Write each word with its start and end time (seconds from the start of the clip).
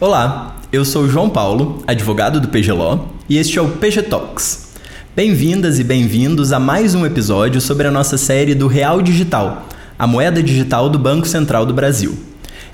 Olá, 0.00 0.56
eu 0.72 0.84
sou 0.84 1.08
João 1.08 1.28
Paulo, 1.28 1.82
advogado 1.84 2.40
do 2.40 2.48
PGLO, 2.48 3.08
e 3.28 3.36
este 3.36 3.58
é 3.58 3.62
o 3.62 3.68
PG 3.68 4.02
Talks. 4.02 4.74
Bem-vindas 5.16 5.80
e 5.80 5.84
bem-vindos 5.84 6.52
a 6.52 6.60
mais 6.60 6.94
um 6.94 7.04
episódio 7.04 7.60
sobre 7.60 7.88
a 7.88 7.90
nossa 7.90 8.16
série 8.16 8.54
do 8.54 8.68
Real 8.68 9.02
Digital, 9.02 9.66
a 9.98 10.06
moeda 10.06 10.40
digital 10.40 10.88
do 10.88 11.00
Banco 11.00 11.26
Central 11.26 11.66
do 11.66 11.74
Brasil. 11.74 12.16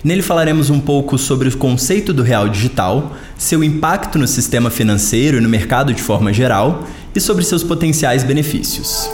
Nele 0.05 0.21
falaremos 0.21 0.69
um 0.69 0.79
pouco 0.79 1.17
sobre 1.17 1.49
o 1.49 1.57
conceito 1.57 2.13
do 2.13 2.23
real 2.23 2.47
digital, 2.47 3.17
seu 3.39 3.65
impacto 3.65 4.19
no 4.19 4.29
sistema 4.29 4.69
financeiro 4.69 5.39
e 5.39 5.41
no 5.41 5.49
mercado 5.49 5.95
de 5.95 6.03
forma 6.03 6.31
geral 6.31 6.85
e 7.15 7.21
sobre 7.21 7.45
seus 7.45 7.63
potenciais 7.63 8.25
benefícios. 8.25 9.09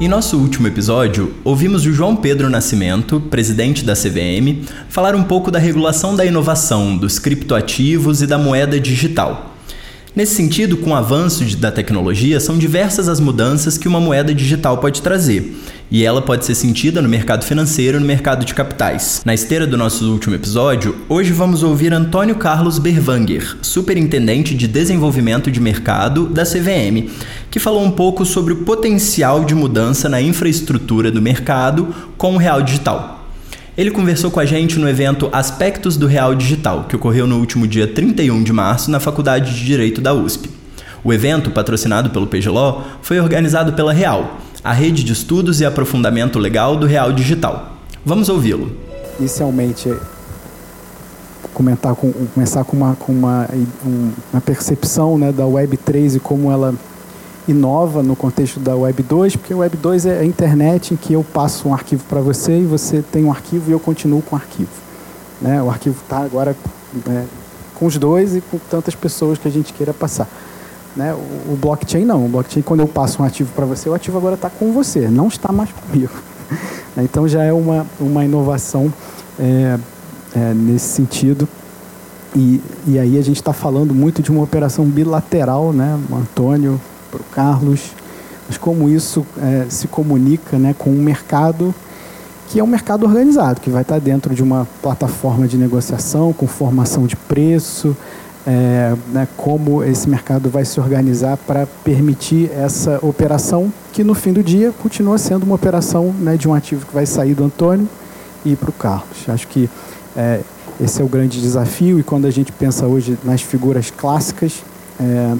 Em 0.00 0.08
nosso 0.08 0.36
último 0.36 0.66
episódio, 0.66 1.34
ouvimos 1.44 1.86
o 1.86 1.92
João 1.92 2.16
Pedro 2.16 2.50
Nascimento, 2.50 3.20
presidente 3.20 3.84
da 3.84 3.94
CVM, 3.94 4.66
falar 4.88 5.14
um 5.14 5.22
pouco 5.22 5.50
da 5.50 5.58
regulação 5.58 6.16
da 6.16 6.24
inovação, 6.26 6.96
dos 6.96 7.18
criptoativos 7.18 8.20
e 8.20 8.26
da 8.26 8.36
moeda 8.36 8.78
digital. 8.80 9.53
Nesse 10.16 10.36
sentido, 10.36 10.76
com 10.76 10.90
o 10.90 10.94
avanço 10.94 11.44
da 11.56 11.72
tecnologia, 11.72 12.38
são 12.38 12.56
diversas 12.56 13.08
as 13.08 13.18
mudanças 13.18 13.76
que 13.76 13.88
uma 13.88 13.98
moeda 13.98 14.32
digital 14.32 14.78
pode 14.78 15.02
trazer, 15.02 15.56
e 15.90 16.04
ela 16.04 16.22
pode 16.22 16.44
ser 16.44 16.54
sentida 16.54 17.02
no 17.02 17.08
mercado 17.08 17.44
financeiro 17.44 17.96
e 17.96 18.00
no 18.00 18.06
mercado 18.06 18.44
de 18.44 18.54
capitais. 18.54 19.22
Na 19.24 19.34
esteira 19.34 19.66
do 19.66 19.76
nosso 19.76 20.08
último 20.12 20.36
episódio, 20.36 20.94
hoje 21.08 21.32
vamos 21.32 21.64
ouvir 21.64 21.92
Antônio 21.92 22.36
Carlos 22.36 22.78
Berwanger, 22.78 23.56
superintendente 23.60 24.54
de 24.54 24.68
desenvolvimento 24.68 25.50
de 25.50 25.58
mercado 25.58 26.26
da 26.26 26.44
CVM, 26.44 27.10
que 27.50 27.58
falou 27.58 27.82
um 27.82 27.90
pouco 27.90 28.24
sobre 28.24 28.52
o 28.52 28.58
potencial 28.58 29.44
de 29.44 29.52
mudança 29.56 30.08
na 30.08 30.22
infraestrutura 30.22 31.10
do 31.10 31.20
mercado 31.20 31.92
com 32.16 32.34
o 32.34 32.38
real 32.38 32.62
digital. 32.62 33.23
Ele 33.76 33.90
conversou 33.90 34.30
com 34.30 34.38
a 34.38 34.46
gente 34.46 34.78
no 34.78 34.88
evento 34.88 35.28
Aspectos 35.32 35.96
do 35.96 36.06
Real 36.06 36.32
Digital, 36.32 36.84
que 36.84 36.94
ocorreu 36.94 37.26
no 37.26 37.40
último 37.40 37.66
dia 37.66 37.88
31 37.88 38.44
de 38.44 38.52
março 38.52 38.88
na 38.88 39.00
Faculdade 39.00 39.52
de 39.52 39.64
Direito 39.64 40.00
da 40.00 40.14
USP. 40.14 40.48
O 41.02 41.12
evento, 41.12 41.50
patrocinado 41.50 42.10
pelo 42.10 42.28
PGLO, 42.28 42.84
foi 43.02 43.18
organizado 43.18 43.72
pela 43.72 43.92
Real, 43.92 44.38
a 44.62 44.72
rede 44.72 45.02
de 45.02 45.12
estudos 45.12 45.60
e 45.60 45.64
aprofundamento 45.64 46.38
legal 46.38 46.76
do 46.76 46.86
Real 46.86 47.12
Digital. 47.12 47.76
Vamos 48.06 48.28
ouvi-lo. 48.28 48.70
Inicialmente, 49.18 49.92
comentar 51.52 51.96
com, 51.96 52.12
começar 52.12 52.62
com 52.62 52.76
uma, 52.76 52.94
com 52.94 53.10
uma, 53.10 53.48
uma 54.32 54.40
percepção 54.40 55.18
né, 55.18 55.32
da 55.32 55.44
Web3 55.44 56.14
e 56.14 56.20
como 56.20 56.52
ela 56.52 56.72
inova 57.46 58.02
no 58.02 58.16
contexto 58.16 58.58
da 58.58 58.74
Web 58.74 59.02
2, 59.02 59.36
porque 59.36 59.52
a 59.52 59.56
Web 59.56 59.76
2 59.76 60.06
é 60.06 60.18
a 60.20 60.24
internet 60.24 60.94
em 60.94 60.96
que 60.96 61.12
eu 61.12 61.22
passo 61.22 61.68
um 61.68 61.74
arquivo 61.74 62.02
para 62.08 62.20
você 62.20 62.60
e 62.60 62.64
você 62.64 63.02
tem 63.02 63.24
um 63.24 63.30
arquivo 63.30 63.70
e 63.70 63.72
eu 63.72 63.80
continuo 63.80 64.22
com 64.22 64.34
o 64.34 64.38
arquivo. 64.38 64.70
Né? 65.40 65.62
O 65.62 65.68
arquivo 65.68 65.96
está 66.02 66.18
agora 66.18 66.56
é, 67.08 67.24
com 67.74 67.86
os 67.86 67.98
dois 67.98 68.34
e 68.34 68.40
com 68.40 68.58
tantas 68.70 68.94
pessoas 68.94 69.38
que 69.38 69.46
a 69.46 69.50
gente 69.50 69.72
queira 69.72 69.92
passar. 69.92 70.28
Né? 70.96 71.12
O, 71.12 71.52
o 71.52 71.58
blockchain 71.60 72.04
não. 72.04 72.24
O 72.24 72.28
blockchain, 72.28 72.62
quando 72.62 72.80
eu 72.80 72.88
passo 72.88 73.22
um 73.22 73.26
ativo 73.26 73.52
para 73.54 73.66
você, 73.66 73.88
o 73.88 73.94
ativo 73.94 74.16
agora 74.16 74.36
está 74.36 74.48
com 74.48 74.72
você, 74.72 75.08
não 75.08 75.28
está 75.28 75.52
mais 75.52 75.70
comigo. 75.70 76.12
então 76.96 77.28
já 77.28 77.42
é 77.42 77.52
uma, 77.52 77.86
uma 78.00 78.24
inovação 78.24 78.92
é, 79.38 79.78
é, 80.34 80.54
nesse 80.54 80.86
sentido. 80.86 81.46
E, 82.34 82.60
e 82.86 82.98
aí 82.98 83.18
a 83.18 83.22
gente 83.22 83.36
está 83.36 83.52
falando 83.52 83.94
muito 83.94 84.22
de 84.22 84.30
uma 84.30 84.42
operação 84.42 84.84
bilateral, 84.86 85.72
né? 85.72 85.98
O 86.10 86.16
Antônio 86.16 86.80
para 87.14 87.22
o 87.22 87.24
Carlos, 87.32 87.92
mas 88.48 88.58
como 88.58 88.88
isso 88.88 89.24
é, 89.40 89.66
se 89.68 89.86
comunica 89.86 90.58
né, 90.58 90.74
com 90.76 90.90
um 90.90 91.00
mercado 91.00 91.74
que 92.48 92.60
é 92.60 92.64
um 92.64 92.66
mercado 92.66 93.06
organizado, 93.06 93.60
que 93.60 93.70
vai 93.70 93.82
estar 93.82 93.98
dentro 93.98 94.34
de 94.34 94.42
uma 94.42 94.68
plataforma 94.82 95.48
de 95.48 95.56
negociação, 95.56 96.32
com 96.32 96.46
formação 96.46 97.06
de 97.06 97.16
preço, 97.16 97.96
é, 98.46 98.94
né, 99.12 99.26
como 99.36 99.82
esse 99.82 100.08
mercado 100.08 100.50
vai 100.50 100.64
se 100.64 100.78
organizar 100.78 101.36
para 101.38 101.66
permitir 101.82 102.50
essa 102.52 102.98
operação, 103.02 103.72
que 103.92 104.04
no 104.04 104.14
fim 104.14 104.32
do 104.32 104.42
dia 104.42 104.72
continua 104.82 105.16
sendo 105.16 105.44
uma 105.44 105.54
operação 105.54 106.14
né, 106.20 106.36
de 106.36 106.46
um 106.46 106.54
ativo 106.54 106.84
que 106.84 106.94
vai 106.94 107.06
sair 107.06 107.34
do 107.34 107.44
Antônio 107.44 107.88
e 108.44 108.52
ir 108.52 108.56
para 108.56 108.70
o 108.70 108.72
Carlos. 108.72 109.28
Acho 109.28 109.48
que 109.48 109.68
é, 110.14 110.40
esse 110.80 111.00
é 111.00 111.04
o 111.04 111.08
grande 111.08 111.40
desafio, 111.40 111.98
e 111.98 112.02
quando 112.02 112.26
a 112.26 112.30
gente 112.30 112.52
pensa 112.52 112.86
hoje 112.86 113.16
nas 113.24 113.40
figuras 113.40 113.90
clássicas, 113.90 114.62
é, 115.00 115.34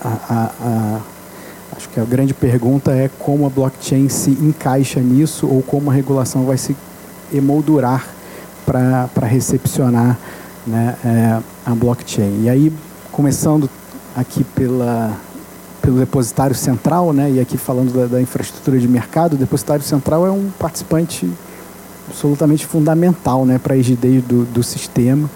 a, 0.00 0.50
a, 0.60 1.00
acho 1.76 1.88
que 1.88 2.00
a 2.00 2.04
grande 2.04 2.34
pergunta 2.34 2.92
é 2.92 3.10
como 3.18 3.46
a 3.46 3.50
blockchain 3.50 4.08
se 4.08 4.30
encaixa 4.30 5.00
nisso 5.00 5.46
ou 5.46 5.62
como 5.62 5.90
a 5.90 5.94
regulação 5.94 6.44
vai 6.44 6.58
se 6.58 6.76
emoldurar 7.32 8.06
para 8.64 9.26
recepcionar 9.26 10.18
né, 10.66 10.96
é, 11.04 11.40
a 11.64 11.74
blockchain. 11.74 12.42
E 12.42 12.50
aí, 12.50 12.72
começando 13.10 13.68
aqui 14.14 14.44
pela, 14.44 15.16
pelo 15.80 15.98
depositário 15.98 16.54
central, 16.54 17.12
né, 17.12 17.30
e 17.30 17.40
aqui 17.40 17.56
falando 17.56 17.92
da, 17.92 18.06
da 18.06 18.20
infraestrutura 18.20 18.78
de 18.78 18.86
mercado, 18.86 19.34
o 19.34 19.36
depositário 19.36 19.82
central 19.82 20.26
é 20.26 20.30
um 20.30 20.50
participante 20.58 21.30
absolutamente 22.08 22.66
fundamental 22.66 23.46
né, 23.46 23.58
para 23.58 23.74
a 23.74 23.76
rigidez 23.76 24.22
do, 24.24 24.44
do 24.44 24.62
sistema 24.62 25.28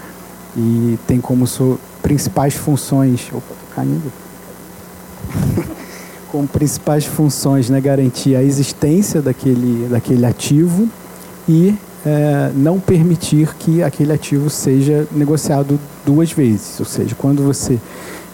e 0.57 0.99
tem 1.07 1.21
como 1.21 1.47
so, 1.47 1.79
principais 2.03 2.55
funções. 2.55 3.29
Opa, 3.33 3.55
caindo 3.75 4.13
como 6.31 6.49
principais 6.49 7.05
funções 7.05 7.69
né, 7.69 7.81
garantir 7.81 8.35
a 8.35 8.43
existência 8.43 9.21
daquele, 9.21 9.87
daquele 9.89 10.25
ativo 10.25 10.89
e 11.49 11.75
é, 12.05 12.51
não 12.55 12.81
permitir 12.81 13.55
que 13.59 13.83
aquele 13.83 14.13
ativo 14.13 14.51
seja 14.51 15.07
negociado 15.13 15.79
duas 16.05 16.33
vezes. 16.33 16.81
Ou 16.81 16.87
seja, 16.87 17.15
quando 17.15 17.43
você. 17.43 17.79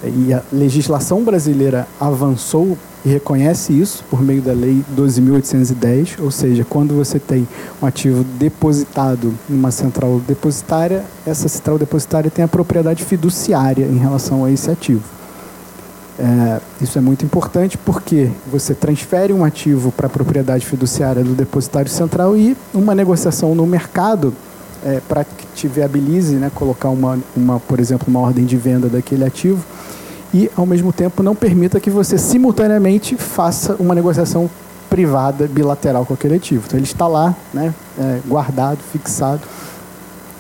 E 0.04 0.32
a 0.32 0.43
legislação 0.53 1.25
brasileira 1.25 1.87
avançou 2.00 2.78
e 3.05 3.09
reconhece 3.09 3.72
isso 3.72 4.05
por 4.09 4.22
meio 4.22 4.41
da 4.41 4.53
Lei 4.53 4.84
12.810, 4.97 6.20
ou 6.20 6.31
seja, 6.31 6.65
quando 6.65 6.94
você 6.94 7.19
tem 7.19 7.47
um 7.82 7.87
ativo 7.87 8.25
depositado 8.38 9.34
numa 9.49 9.70
central 9.70 10.20
depositária, 10.26 11.05
essa 11.26 11.49
central 11.49 11.78
depositária 11.78 12.31
tem 12.31 12.44
a 12.44 12.49
propriedade 12.49 13.05
fiduciária 13.05 13.87
em 13.87 13.99
relação 13.99 14.44
a 14.44 14.50
esse 14.50 14.70
ativo. 14.70 15.03
É, 16.19 16.61
isso 16.81 16.99
é 16.99 17.01
muito 17.01 17.25
importante 17.25 17.79
porque 17.79 18.29
você 18.51 18.75
transfere 18.75 19.33
um 19.33 19.45
ativo 19.45 19.93
para 19.93 20.09
a 20.09 20.11
propriedade 20.11 20.67
fiduciária 20.67 21.23
do 21.23 21.33
depositário 21.33 21.89
central 21.89 22.37
e 22.37 22.56
uma 22.75 22.93
negociação 22.93 23.55
no 23.55 23.65
mercado 23.65 24.34
é, 24.84 25.01
para 25.09 25.23
que 25.23 25.47
te 25.55 25.69
viabilize, 25.69 26.34
né, 26.34 26.51
colocar 26.53 26.89
uma, 26.89 27.21
uma, 27.37 27.61
por 27.61 27.79
exemplo, 27.79 28.09
uma 28.09 28.19
ordem 28.19 28.45
de 28.45 28.56
venda 28.56 28.89
daquele 28.89 29.25
ativo 29.25 29.65
e, 30.34 30.51
ao 30.56 30.67
mesmo 30.67 30.93
tempo, 30.93 31.23
não 31.23 31.37
permita 31.37 31.79
que 31.79 31.89
você 31.89 32.19
simultaneamente 32.19 33.17
faça 33.17 33.77
uma 33.79 33.95
negociação 33.95 34.50
privada 34.91 35.47
bilateral 35.47 36.05
com 36.05 36.15
aquele 36.15 36.35
ativo. 36.35 36.65
Então, 36.67 36.79
ele 36.79 36.87
está 36.87 37.06
lá, 37.06 37.35
né, 37.55 37.73
é, 37.97 38.19
guardado, 38.27 38.79
fixado, 38.93 39.43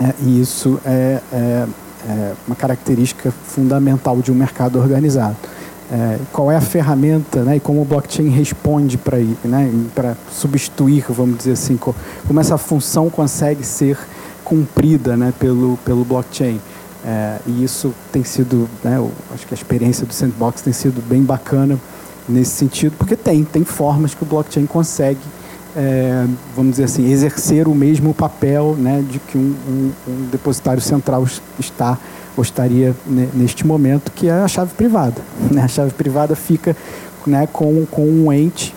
é, 0.00 0.12
e 0.22 0.40
isso 0.40 0.80
é, 0.84 1.20
é, 1.32 1.66
é 2.08 2.32
uma 2.48 2.56
característica 2.56 3.30
fundamental 3.30 4.20
de 4.20 4.32
um 4.32 4.34
mercado 4.34 4.78
organizado 4.78 5.36
é, 5.90 6.18
qual 6.32 6.50
é 6.50 6.56
a 6.56 6.60
ferramenta 6.60 7.42
né, 7.42 7.56
e 7.56 7.60
como 7.60 7.80
o 7.80 7.84
blockchain 7.84 8.28
responde 8.28 8.98
para 8.98 9.18
né, 9.44 9.72
substituir, 10.30 11.04
vamos 11.08 11.38
dizer 11.38 11.52
assim, 11.52 11.78
como 11.78 12.40
essa 12.40 12.58
função 12.58 13.08
consegue 13.08 13.64
ser 13.64 13.98
cumprida 14.44 15.16
né, 15.16 15.32
pelo, 15.38 15.78
pelo 15.84 16.04
blockchain. 16.04 16.60
É, 17.04 17.38
e 17.46 17.64
isso 17.64 17.94
tem 18.12 18.24
sido, 18.24 18.68
né, 18.84 18.96
eu 18.96 19.10
acho 19.32 19.46
que 19.46 19.54
a 19.54 19.56
experiência 19.56 20.04
do 20.04 20.12
Sandbox 20.12 20.62
tem 20.62 20.72
sido 20.72 21.00
bem 21.06 21.22
bacana 21.22 21.78
nesse 22.28 22.50
sentido, 22.50 22.94
porque 22.98 23.16
tem, 23.16 23.44
tem 23.44 23.64
formas 23.64 24.14
que 24.14 24.22
o 24.22 24.26
blockchain 24.26 24.66
consegue, 24.66 25.20
é, 25.76 26.26
vamos 26.54 26.72
dizer 26.72 26.84
assim, 26.84 27.10
exercer 27.10 27.68
o 27.68 27.74
mesmo 27.74 28.14
papel 28.14 28.74
né, 28.78 29.04
de 29.08 29.18
que 29.18 29.36
um, 29.36 29.54
um, 29.68 29.92
um 30.08 30.28
depositário 30.30 30.82
central 30.82 31.26
está 31.58 31.98
gostaria 32.36 32.94
neste 33.34 33.66
momento, 33.66 34.12
que 34.12 34.28
é 34.28 34.32
a 34.32 34.46
chave 34.46 34.72
privada. 34.74 35.20
Né? 35.50 35.62
A 35.62 35.68
chave 35.68 35.92
privada 35.92 36.36
fica 36.36 36.76
né, 37.26 37.48
com, 37.52 37.84
com 37.90 38.06
um 38.06 38.32
ente 38.32 38.74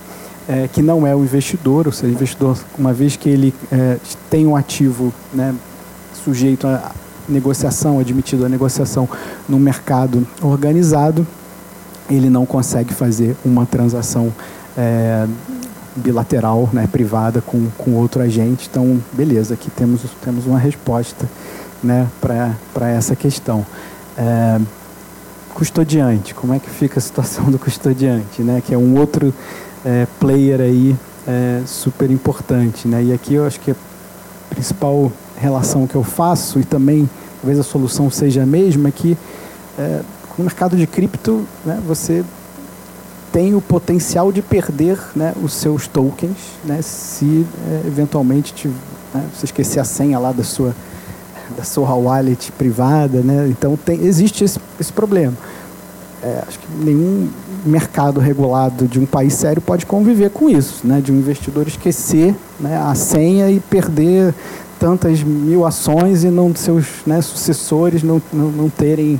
é, 0.47 0.67
que 0.67 0.81
não 0.81 1.05
é 1.05 1.15
o 1.15 1.23
investidor, 1.23 1.85
ou 1.85 1.93
seja, 1.93 2.11
o 2.11 2.15
investidor, 2.15 2.57
uma 2.77 2.91
vez 2.91 3.15
que 3.15 3.29
ele 3.29 3.53
é, 3.71 3.97
tem 4.29 4.47
um 4.47 4.55
ativo 4.55 5.13
né, 5.33 5.53
sujeito 6.23 6.65
a 6.65 6.91
negociação, 7.29 7.99
admitido 7.99 8.45
a 8.45 8.49
negociação 8.49 9.07
no 9.47 9.59
mercado 9.59 10.27
organizado, 10.41 11.25
ele 12.09 12.29
não 12.29 12.45
consegue 12.45 12.93
fazer 12.93 13.35
uma 13.45 13.65
transação 13.65 14.33
é, 14.77 15.27
bilateral, 15.95 16.69
né, 16.71 16.87
privada 16.91 17.41
com, 17.41 17.67
com 17.77 17.91
outro 17.95 18.21
agente. 18.21 18.67
Então, 18.69 19.01
beleza, 19.11 19.53
aqui 19.53 19.69
temos, 19.71 20.01
temos 20.23 20.45
uma 20.45 20.59
resposta 20.59 21.29
né, 21.83 22.07
para 22.19 22.89
essa 22.89 23.15
questão. 23.15 23.65
É, 24.17 24.59
custodiante, 25.53 26.33
como 26.33 26.53
é 26.53 26.59
que 26.59 26.69
fica 26.69 26.99
a 26.99 27.01
situação 27.01 27.51
do 27.51 27.59
custodiante, 27.59 28.41
né? 28.41 28.61
Que 28.65 28.73
é 28.73 28.77
um 28.77 28.97
outro 28.97 29.33
é, 29.85 30.07
player 30.19 30.61
aí 30.61 30.95
é, 31.27 31.61
super 31.65 32.09
importante, 32.09 32.87
né? 32.87 33.03
E 33.03 33.13
aqui 33.13 33.35
eu 33.35 33.45
acho 33.45 33.59
que 33.59 33.71
a 33.71 33.75
principal 34.49 35.11
relação 35.37 35.87
que 35.87 35.95
eu 35.95 36.03
faço 36.03 36.59
e 36.59 36.63
também 36.63 37.09
talvez 37.41 37.59
a 37.59 37.63
solução 37.63 38.09
seja 38.09 38.43
a 38.43 38.45
mesma 38.45 38.89
é 38.89 38.91
que 38.91 39.17
é, 39.77 40.01
no 40.37 40.45
mercado 40.45 40.77
de 40.77 40.87
cripto, 40.87 41.45
né, 41.65 41.81
você 41.85 42.23
tem 43.31 43.55
o 43.55 43.61
potencial 43.61 44.31
de 44.31 44.41
perder 44.41 44.99
né, 45.15 45.33
os 45.41 45.53
seus 45.53 45.87
tokens, 45.87 46.37
né, 46.63 46.81
se 46.81 47.45
é, 47.67 47.87
eventualmente 47.87 48.53
te, 48.53 48.67
né, 49.13 49.23
você 49.33 49.45
esquecer 49.45 49.79
a 49.79 49.85
senha 49.85 50.19
lá 50.19 50.31
da 50.31 50.43
sua 50.43 50.75
da 51.55 51.63
sua 51.63 51.93
wallet 51.93 52.51
privada, 52.53 53.21
né? 53.21 53.47
Então 53.49 53.75
tem, 53.75 54.05
existe 54.05 54.43
esse, 54.43 54.59
esse 54.79 54.91
problema. 54.91 55.33
É, 56.23 56.43
acho 56.47 56.59
que 56.59 56.67
nenhum 56.77 57.29
mercado 57.65 58.19
regulado 58.19 58.87
de 58.87 58.99
um 58.99 59.05
país 59.05 59.33
sério 59.33 59.61
pode 59.61 59.85
conviver 59.85 60.29
com 60.29 60.49
isso, 60.49 60.85
né? 60.85 61.01
De 61.01 61.11
um 61.11 61.17
investidor 61.17 61.67
esquecer 61.67 62.35
né, 62.59 62.77
a 62.77 62.95
senha 62.95 63.49
e 63.49 63.59
perder 63.59 64.33
tantas 64.79 65.21
mil 65.21 65.65
ações 65.65 66.23
e 66.23 66.27
não 66.27 66.55
seus 66.55 66.87
né, 67.05 67.21
sucessores 67.21 68.01
não, 68.01 68.21
não, 68.33 68.49
não 68.49 68.69
terem 68.69 69.19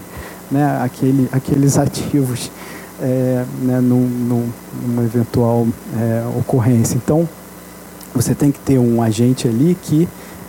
né, 0.50 0.82
aquele, 0.84 1.30
aqueles 1.32 1.78
ativos 1.78 2.50
é, 3.02 3.46
né, 3.62 3.80
num, 3.80 4.08
num, 4.08 4.50
numa 4.86 5.04
eventual 5.04 5.68
é, 5.98 6.24
ocorrência. 6.38 6.96
Então, 6.96 7.28
você 8.14 8.36
tem 8.36 8.52
que 8.52 8.60
ter 8.60 8.78
um 8.78 9.02
agente 9.02 9.48
ali 9.48 9.76
que 9.82 10.08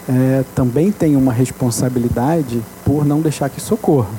é, 0.09 0.45
também 0.55 0.91
tem 0.91 1.17
uma 1.17 1.33
responsabilidade 1.33 2.61
por 2.85 3.05
não 3.05 3.21
deixar 3.21 3.49
que 3.49 3.59
isso 3.59 3.75
ocorra. 3.75 4.11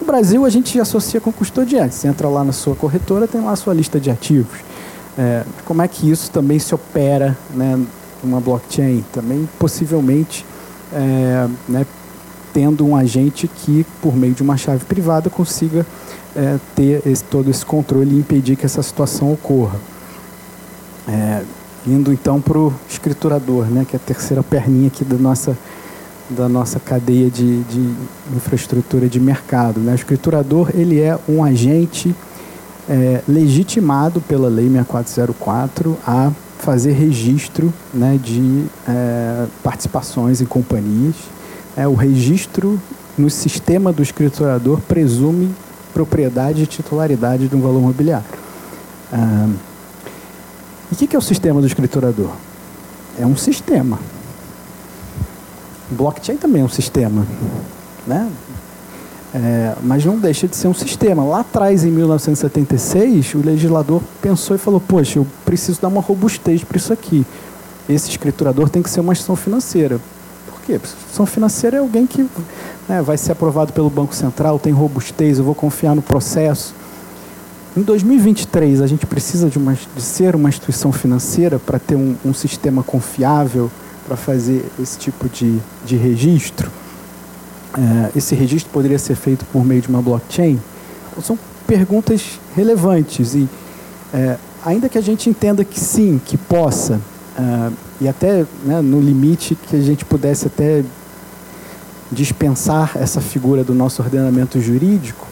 No 0.00 0.06
Brasil, 0.06 0.44
a 0.44 0.50
gente 0.50 0.78
associa 0.80 1.20
com 1.20 1.30
custodiante. 1.30 1.94
Você 1.94 2.08
entra 2.08 2.28
lá 2.28 2.42
na 2.42 2.52
sua 2.52 2.74
corretora, 2.74 3.28
tem 3.28 3.40
lá 3.40 3.52
a 3.52 3.56
sua 3.56 3.72
lista 3.72 4.00
de 4.00 4.10
ativos. 4.10 4.58
É, 5.16 5.44
como 5.64 5.80
é 5.80 5.88
que 5.88 6.10
isso 6.10 6.30
também 6.30 6.58
se 6.58 6.74
opera 6.74 7.36
né, 7.54 7.80
numa 8.22 8.40
blockchain? 8.40 9.04
Também, 9.12 9.48
possivelmente, 9.58 10.44
é, 10.92 11.48
né, 11.68 11.86
tendo 12.52 12.86
um 12.86 12.96
agente 12.96 13.48
que, 13.48 13.86
por 14.00 14.14
meio 14.16 14.34
de 14.34 14.42
uma 14.42 14.56
chave 14.56 14.84
privada, 14.84 15.30
consiga 15.30 15.86
é, 16.36 16.58
ter 16.74 17.02
esse, 17.06 17.24
todo 17.24 17.50
esse 17.50 17.64
controle 17.64 18.14
e 18.14 18.18
impedir 18.18 18.56
que 18.56 18.66
essa 18.66 18.82
situação 18.82 19.32
ocorra. 19.32 19.78
É, 21.08 21.42
indo 21.86 22.12
então 22.12 22.40
para 22.40 22.58
o 22.58 22.72
escriturador, 22.88 23.66
né, 23.66 23.84
que 23.88 23.96
é 23.96 23.98
a 23.98 24.00
terceira 24.00 24.42
perninha 24.42 24.88
aqui 24.88 25.04
da 25.04 25.16
nossa, 25.16 25.56
da 26.30 26.48
nossa 26.48 26.78
cadeia 26.78 27.28
de, 27.28 27.62
de 27.64 27.94
infraestrutura 28.36 29.08
de 29.08 29.18
mercado. 29.18 29.80
Né? 29.80 29.92
O 29.92 29.94
escriturador 29.94 30.70
ele 30.74 31.00
é 31.00 31.18
um 31.28 31.42
agente 31.42 32.14
é, 32.88 33.22
legitimado 33.26 34.20
pela 34.20 34.48
Lei 34.48 34.68
6404 34.68 35.96
a 36.06 36.30
fazer 36.58 36.92
registro 36.92 37.72
né, 37.92 38.18
de 38.22 38.64
é, 38.88 39.46
participações 39.62 40.40
em 40.40 40.46
companhias. 40.46 41.16
É, 41.76 41.88
o 41.88 41.94
registro 41.94 42.80
no 43.16 43.30
sistema 43.30 43.92
do 43.92 44.02
escriturador 44.02 44.80
presume 44.80 45.54
propriedade 45.92 46.62
e 46.62 46.66
titularidade 46.66 47.48
de 47.48 47.56
um 47.56 47.60
valor 47.60 47.78
imobiliário. 47.78 48.26
Ah, 49.12 49.48
e 50.90 50.94
o 50.94 50.98
que, 50.98 51.06
que 51.06 51.16
é 51.16 51.18
o 51.18 51.22
sistema 51.22 51.60
do 51.60 51.66
escriturador? 51.66 52.30
É 53.18 53.26
um 53.26 53.36
sistema. 53.36 53.98
Blockchain 55.90 56.36
também 56.36 56.62
é 56.62 56.64
um 56.64 56.68
sistema, 56.68 57.26
né? 58.06 58.30
É, 59.34 59.74
mas 59.82 60.04
não 60.04 60.18
deixa 60.18 60.46
de 60.46 60.54
ser 60.54 60.68
um 60.68 60.74
sistema. 60.74 61.24
Lá 61.24 61.40
atrás, 61.40 61.84
em 61.84 61.90
1976, 61.90 63.34
o 63.34 63.38
legislador 63.38 64.02
pensou 64.20 64.54
e 64.56 64.58
falou: 64.58 64.80
Poxa, 64.80 65.18
eu 65.18 65.26
preciso 65.44 65.80
dar 65.80 65.88
uma 65.88 66.02
robustez 66.02 66.62
para 66.62 66.76
isso 66.76 66.92
aqui. 66.92 67.24
Esse 67.88 68.10
escriturador 68.10 68.68
tem 68.68 68.82
que 68.82 68.90
ser 68.90 69.00
uma 69.00 69.12
instituição 69.12 69.36
financeira. 69.36 69.98
Quê? 70.64 70.74
Instituição 70.74 71.26
financeira 71.26 71.76
é 71.76 71.80
alguém 71.80 72.06
que 72.06 72.22
né, 72.88 73.02
vai 73.02 73.16
ser 73.18 73.32
aprovado 73.32 73.72
pelo 73.72 73.90
Banco 73.90 74.14
Central, 74.14 74.58
tem 74.58 74.72
robustez, 74.72 75.38
eu 75.38 75.44
vou 75.44 75.54
confiar 75.54 75.94
no 75.94 76.02
processo. 76.02 76.74
Em 77.76 77.82
2023, 77.82 78.80
a 78.80 78.86
gente 78.86 79.06
precisa 79.06 79.48
de, 79.48 79.58
uma, 79.58 79.72
de 79.72 80.02
ser 80.02 80.36
uma 80.36 80.48
instituição 80.48 80.92
financeira 80.92 81.58
para 81.58 81.78
ter 81.78 81.96
um, 81.96 82.14
um, 82.24 82.34
sistema 82.34 82.82
confiável 82.82 83.70
para 84.06 84.16
fazer 84.16 84.64
esse 84.78 84.98
tipo 84.98 85.28
de, 85.28 85.58
de 85.84 85.96
registro. 85.96 86.70
É, 87.76 88.18
esse 88.18 88.34
registro 88.34 88.70
poderia 88.70 88.98
ser 88.98 89.14
feito 89.14 89.46
por 89.46 89.64
meio 89.64 89.80
de 89.80 89.88
uma 89.88 90.02
blockchain? 90.02 90.60
São 91.22 91.38
perguntas 91.66 92.38
relevantes 92.54 93.34
e 93.34 93.48
é, 94.12 94.36
ainda 94.64 94.88
que 94.88 94.98
a 94.98 95.02
gente 95.02 95.30
entenda 95.30 95.64
que 95.64 95.80
sim, 95.80 96.20
que 96.22 96.36
possa, 96.36 97.00
é, 97.38 97.72
e 98.00 98.08
até 98.08 98.44
né, 98.64 98.80
no 98.80 99.00
limite 99.00 99.54
que 99.54 99.76
a 99.76 99.80
gente 99.80 100.04
pudesse 100.04 100.46
até 100.46 100.84
dispensar 102.10 102.92
essa 102.96 103.20
figura 103.20 103.64
do 103.64 103.74
nosso 103.74 104.02
ordenamento 104.02 104.60
jurídico, 104.60 105.26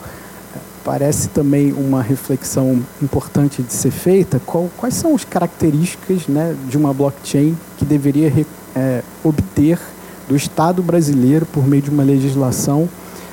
parece 0.84 1.28
também 1.28 1.72
uma 1.72 2.02
reflexão 2.02 2.82
importante 3.02 3.62
de 3.62 3.72
ser 3.72 3.90
feita. 3.90 4.40
Qual, 4.44 4.70
quais 4.76 4.94
são 4.94 5.14
as 5.14 5.24
características 5.24 6.26
né, 6.26 6.56
de 6.68 6.76
uma 6.76 6.94
blockchain 6.94 7.56
que 7.76 7.84
deveria 7.84 8.46
é, 8.74 9.02
obter 9.22 9.78
do 10.28 10.36
Estado 10.36 10.82
brasileiro, 10.82 11.44
por 11.44 11.66
meio 11.66 11.82
de 11.82 11.90
uma 11.90 12.02
legislação, 12.02 12.88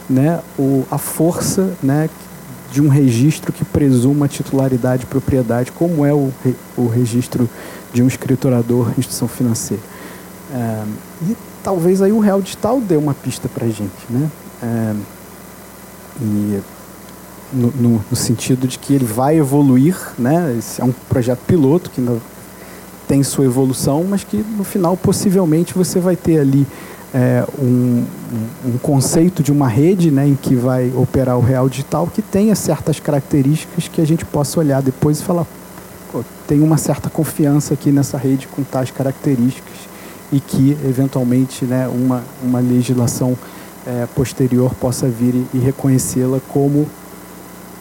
né, 0.10 0.40
o, 0.58 0.84
a 0.92 0.98
força 0.98 1.72
né, 1.82 2.10
de 2.72 2.82
um 2.82 2.90
registro 2.90 3.54
que 3.54 3.64
presuma 3.64 4.28
titularidade 4.28 5.04
e 5.04 5.06
propriedade, 5.06 5.72
como 5.72 6.06
é 6.06 6.14
o, 6.14 6.32
o 6.76 6.88
registro 6.88 7.50
de 7.94 8.02
um 8.02 8.08
escriturador 8.08 8.90
instituição 8.98 9.28
financeira. 9.28 9.84
É, 10.54 10.84
e 11.24 11.38
talvez 11.64 12.02
aí 12.02 12.12
o 12.12 12.20
real 12.20 12.42
digital 12.42 12.80
dê 12.80 12.96
uma 12.96 13.14
pista 13.14 13.50
para 13.50 13.66
a 13.66 13.70
gente. 13.70 13.92
Né? 14.10 14.30
É, 14.64 14.96
e 16.22 16.62
no, 17.54 17.72
no, 17.72 18.06
no, 18.10 18.16
sentido 18.16 18.68
de 18.68 18.78
que 18.78 18.94
ele 18.94 19.06
vai 19.06 19.38
evoluir, 19.38 19.96
né? 20.18 20.56
Esse 20.58 20.82
é 20.82 20.84
um 20.84 20.92
projeto 20.92 21.40
piloto 21.48 21.90
que 21.90 22.06
tem 23.08 23.24
sua 23.24 23.46
evolução, 23.46 24.04
mas 24.04 24.24
que 24.24 24.38
no 24.38 24.64
final 24.64 24.98
possivelmente 24.98 25.74
você 25.74 26.00
vai 26.00 26.16
ter 26.16 26.40
ali 26.40 26.68
é, 27.14 27.44
um, 27.58 28.04
um, 28.66 28.78
conceito 28.82 29.42
de 29.42 29.52
uma 29.52 29.68
rede 29.68 30.12
né, 30.12 30.28
em 30.28 30.36
que 30.36 30.56
vai 30.56 30.92
operar 30.96 31.38
o 31.38 31.42
real 31.42 31.70
digital 31.70 32.08
que 32.08 32.22
tenha 32.22 32.54
certas 32.54 33.00
características 33.00 33.88
que 33.88 34.02
a 34.02 34.06
gente 34.06 34.26
possa 34.26 34.60
olhar 34.60 34.82
depois 34.82 35.20
e 35.20 35.24
falar, 35.24 35.46
tem 36.48 36.62
uma 36.62 36.78
certa 36.78 37.10
confiança 37.10 37.74
aqui 37.74 37.92
nessa 37.92 38.18
rede 38.18 38.48
com 38.48 38.64
tais 38.64 38.92
características 38.92 39.76
e 40.32 40.40
que 40.40 40.78
eventualmente 40.86 41.66
né, 41.66 41.88
uma, 41.88 42.24
uma 42.44 42.60
legislação 42.60 43.38
é, 43.86 44.06
posterior 44.16 44.74
possa 44.76 45.08
vir 45.08 45.36
e, 45.36 45.48
e 45.54 45.60
reconhecê-la 45.60 46.40
como 46.50 46.88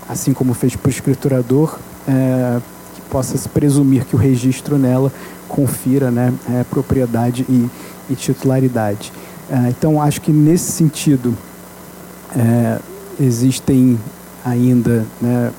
assim 0.09 0.33
como 0.33 0.55
fez 0.55 0.77
para 0.77 0.89
o 0.89 0.91
escriturador, 0.91 1.79
é, 2.09 2.61
que 2.95 3.01
possa 3.03 3.37
se 3.37 3.49
presumir 3.49 4.05
que 4.05 4.15
o 4.15 4.19
registro 4.19 4.79
nela 4.79 5.13
confira 5.49 6.11
né, 6.11 6.33
é, 6.51 6.65
propriedade 6.65 7.45
e, 7.49 7.69
e 8.11 8.15
titularidade. 8.15 9.13
É, 9.51 9.69
então, 9.69 10.01
acho 10.01 10.21
que 10.21 10.33
nesse 10.33 10.73
sentido 10.73 11.37
é, 12.37 12.79
existem 13.21 13.99
ainda 14.45 15.05
né, 15.21 15.51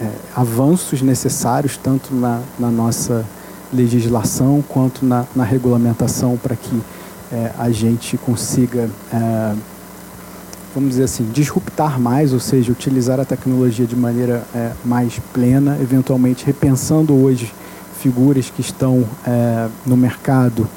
é, 0.00 0.10
avanços 0.34 1.02
necessários, 1.02 1.76
tanto 1.76 2.14
na, 2.14 2.40
na, 2.58 2.70
nossa 2.70 3.24
legislação 3.72 4.62
quanto 4.68 5.04
na, 5.04 5.24
na 5.34 5.44
regulamentação, 5.44 6.36
para 6.36 6.54
que 6.54 6.80
é, 7.32 7.52
a 7.58 7.70
gente 7.70 8.16
consiga 8.18 8.88
vamos 10.76 10.90
dizer 10.90 11.04
assim, 11.04 11.24
disruptar 11.32 11.98
mais, 11.98 12.34
ou 12.34 12.38
seja, 12.38 12.70
utilizar 12.70 13.18
a 13.18 13.24
tecnologia 13.24 13.86
de 13.86 13.96
maneira 13.96 14.44
é, 14.54 14.72
mais 14.84 15.18
plena, 15.32 15.78
eventualmente 15.80 16.44
repensando 16.44 17.14
hoje 17.14 17.50
figuras 17.98 18.50
que 18.50 18.60
estão 18.60 19.02
é, 19.26 19.68
no 19.86 19.96
mercado, 19.96 20.68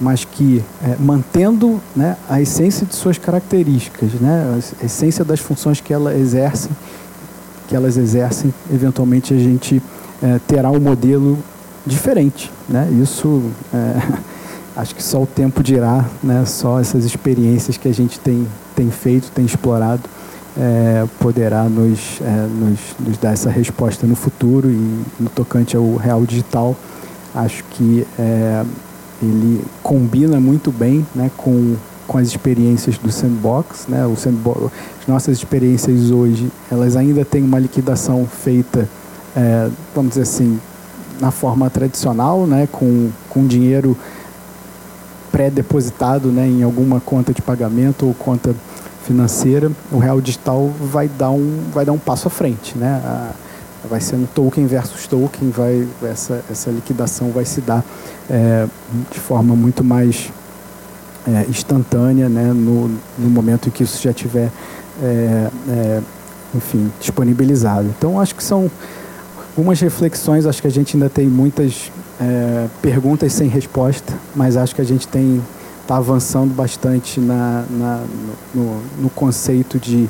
mas 0.00 0.24
que 0.24 0.60
é, 0.82 0.96
mantendo 0.98 1.80
né, 1.94 2.16
a 2.28 2.40
essência 2.40 2.84
de 2.84 2.96
suas 2.96 3.16
características, 3.16 4.14
né, 4.14 4.60
a 4.82 4.84
essência 4.84 5.24
das 5.24 5.38
funções 5.38 5.80
que 5.80 5.92
ela 5.92 6.12
exerce, 6.16 6.68
que 7.74 7.76
elas 7.76 7.96
exercem, 7.96 8.54
eventualmente 8.72 9.34
a 9.34 9.36
gente 9.36 9.82
é, 10.22 10.38
terá 10.46 10.70
um 10.70 10.78
modelo 10.78 11.36
diferente, 11.84 12.48
né? 12.68 12.88
Isso 13.02 13.42
é, 13.74 14.12
acho 14.80 14.94
que 14.94 15.02
só 15.02 15.20
o 15.20 15.26
tempo 15.26 15.60
dirá, 15.60 16.04
né? 16.22 16.44
Só 16.46 16.78
essas 16.78 17.04
experiências 17.04 17.76
que 17.76 17.88
a 17.88 17.92
gente 17.92 18.20
tem 18.20 18.46
tem 18.76 18.92
feito, 18.92 19.28
tem 19.32 19.44
explorado, 19.44 20.02
é, 20.56 21.04
poderá 21.18 21.64
nos, 21.64 22.20
nos, 22.60 22.78
nos, 23.00 23.18
dar 23.18 23.32
essa 23.32 23.50
resposta 23.50 24.06
no 24.06 24.14
futuro 24.14 24.70
e 24.70 25.02
no 25.18 25.28
tocante 25.28 25.76
ao 25.76 25.96
real 25.96 26.24
digital, 26.24 26.76
acho 27.34 27.64
que 27.70 28.06
ele 29.20 29.64
combina 29.82 30.38
muito 30.38 30.70
bem 30.70 31.04
né, 31.14 31.30
com 31.36 31.74
com 32.06 32.18
as 32.18 32.28
experiências 32.28 32.98
do 32.98 33.10
sandbox, 33.10 33.86
né? 33.88 34.06
O 34.06 34.16
sandbox, 34.16 34.70
as 35.00 35.06
nossas 35.06 35.38
experiências 35.38 36.10
hoje, 36.10 36.50
elas 36.70 36.96
ainda 36.96 37.24
têm 37.24 37.42
uma 37.42 37.58
liquidação 37.58 38.26
feita, 38.26 38.88
é, 39.36 39.68
vamos 39.94 40.10
dizer 40.10 40.22
assim, 40.22 40.60
na 41.20 41.30
forma 41.30 41.70
tradicional, 41.70 42.46
né? 42.46 42.68
Com, 42.70 43.10
com 43.28 43.46
dinheiro 43.46 43.96
pré-depositado, 45.32 46.28
né? 46.28 46.46
Em 46.46 46.62
alguma 46.62 47.00
conta 47.00 47.32
de 47.32 47.42
pagamento 47.42 48.06
ou 48.06 48.14
conta 48.14 48.54
financeira. 49.04 49.70
O 49.90 49.98
real 49.98 50.20
digital 50.20 50.70
vai 50.80 51.08
dar 51.08 51.30
um, 51.30 51.60
vai 51.72 51.84
dar 51.84 51.92
um 51.92 51.98
passo 51.98 52.28
à 52.28 52.30
frente, 52.30 52.76
né? 52.76 53.00
A, 53.04 53.30
vai 53.88 54.00
ser 54.00 54.16
um 54.16 54.24
token 54.24 54.66
versus 54.66 55.06
token, 55.06 55.50
vai, 55.50 55.86
essa, 56.04 56.42
essa 56.50 56.70
liquidação 56.70 57.30
vai 57.30 57.44
se 57.44 57.60
dar 57.60 57.84
é, 58.30 58.66
de 59.10 59.20
forma 59.20 59.54
muito 59.54 59.84
mais 59.84 60.30
é, 61.26 61.46
instantânea 61.48 62.28
né, 62.28 62.52
no, 62.52 62.88
no 63.18 63.30
momento 63.30 63.68
em 63.68 63.70
que 63.70 63.82
isso 63.82 64.02
já 64.02 64.10
estiver 64.10 64.50
é, 65.02 65.50
é, 65.68 66.02
enfim, 66.54 66.90
disponibilizado. 67.00 67.86
Então, 67.96 68.20
acho 68.20 68.34
que 68.34 68.42
são 68.42 68.70
algumas 69.56 69.80
reflexões, 69.80 70.46
acho 70.46 70.60
que 70.60 70.68
a 70.68 70.70
gente 70.70 70.96
ainda 70.96 71.08
tem 71.08 71.26
muitas 71.26 71.90
é, 72.20 72.66
perguntas 72.80 73.32
sem 73.32 73.48
resposta, 73.48 74.12
mas 74.34 74.56
acho 74.56 74.74
que 74.74 74.80
a 74.80 74.84
gente 74.84 75.08
tem 75.08 75.42
está 75.82 75.96
avançando 75.96 76.54
bastante 76.54 77.20
na, 77.20 77.64
na 77.68 78.04
no, 78.54 78.80
no, 79.02 79.10
conceito 79.10 79.78
de, 79.78 80.08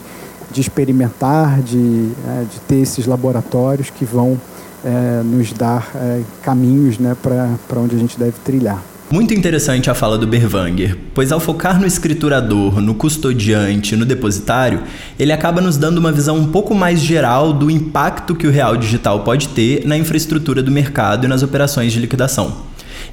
de 0.52 0.60
experimentar, 0.60 1.60
de, 1.62 2.12
é, 2.28 2.44
de 2.44 2.60
ter 2.60 2.76
esses 2.76 3.06
laboratórios 3.06 3.90
que 3.90 4.04
vão 4.04 4.40
é, 4.84 5.20
nos 5.24 5.52
dar 5.52 5.90
caminhos 6.42 6.96
né, 7.00 7.16
para 7.20 7.80
onde 7.80 7.96
a 7.96 7.98
gente 7.98 8.16
deve 8.16 8.34
trilhar. 8.44 8.80
Muito 9.14 9.32
interessante 9.32 9.88
a 9.88 9.94
fala 9.94 10.18
do 10.18 10.26
Berwanger, 10.26 10.98
pois 11.14 11.30
ao 11.30 11.38
focar 11.38 11.78
no 11.78 11.86
escriturador, 11.86 12.80
no 12.80 12.96
custodiante, 12.96 13.94
no 13.94 14.04
depositário, 14.04 14.82
ele 15.16 15.30
acaba 15.30 15.60
nos 15.60 15.76
dando 15.76 15.98
uma 15.98 16.10
visão 16.10 16.36
um 16.36 16.48
pouco 16.48 16.74
mais 16.74 16.98
geral 16.98 17.52
do 17.52 17.70
impacto 17.70 18.34
que 18.34 18.44
o 18.44 18.50
real 18.50 18.76
digital 18.76 19.20
pode 19.20 19.50
ter 19.50 19.86
na 19.86 19.96
infraestrutura 19.96 20.64
do 20.64 20.72
mercado 20.72 21.26
e 21.26 21.28
nas 21.28 21.44
operações 21.44 21.92
de 21.92 22.00
liquidação. 22.00 22.56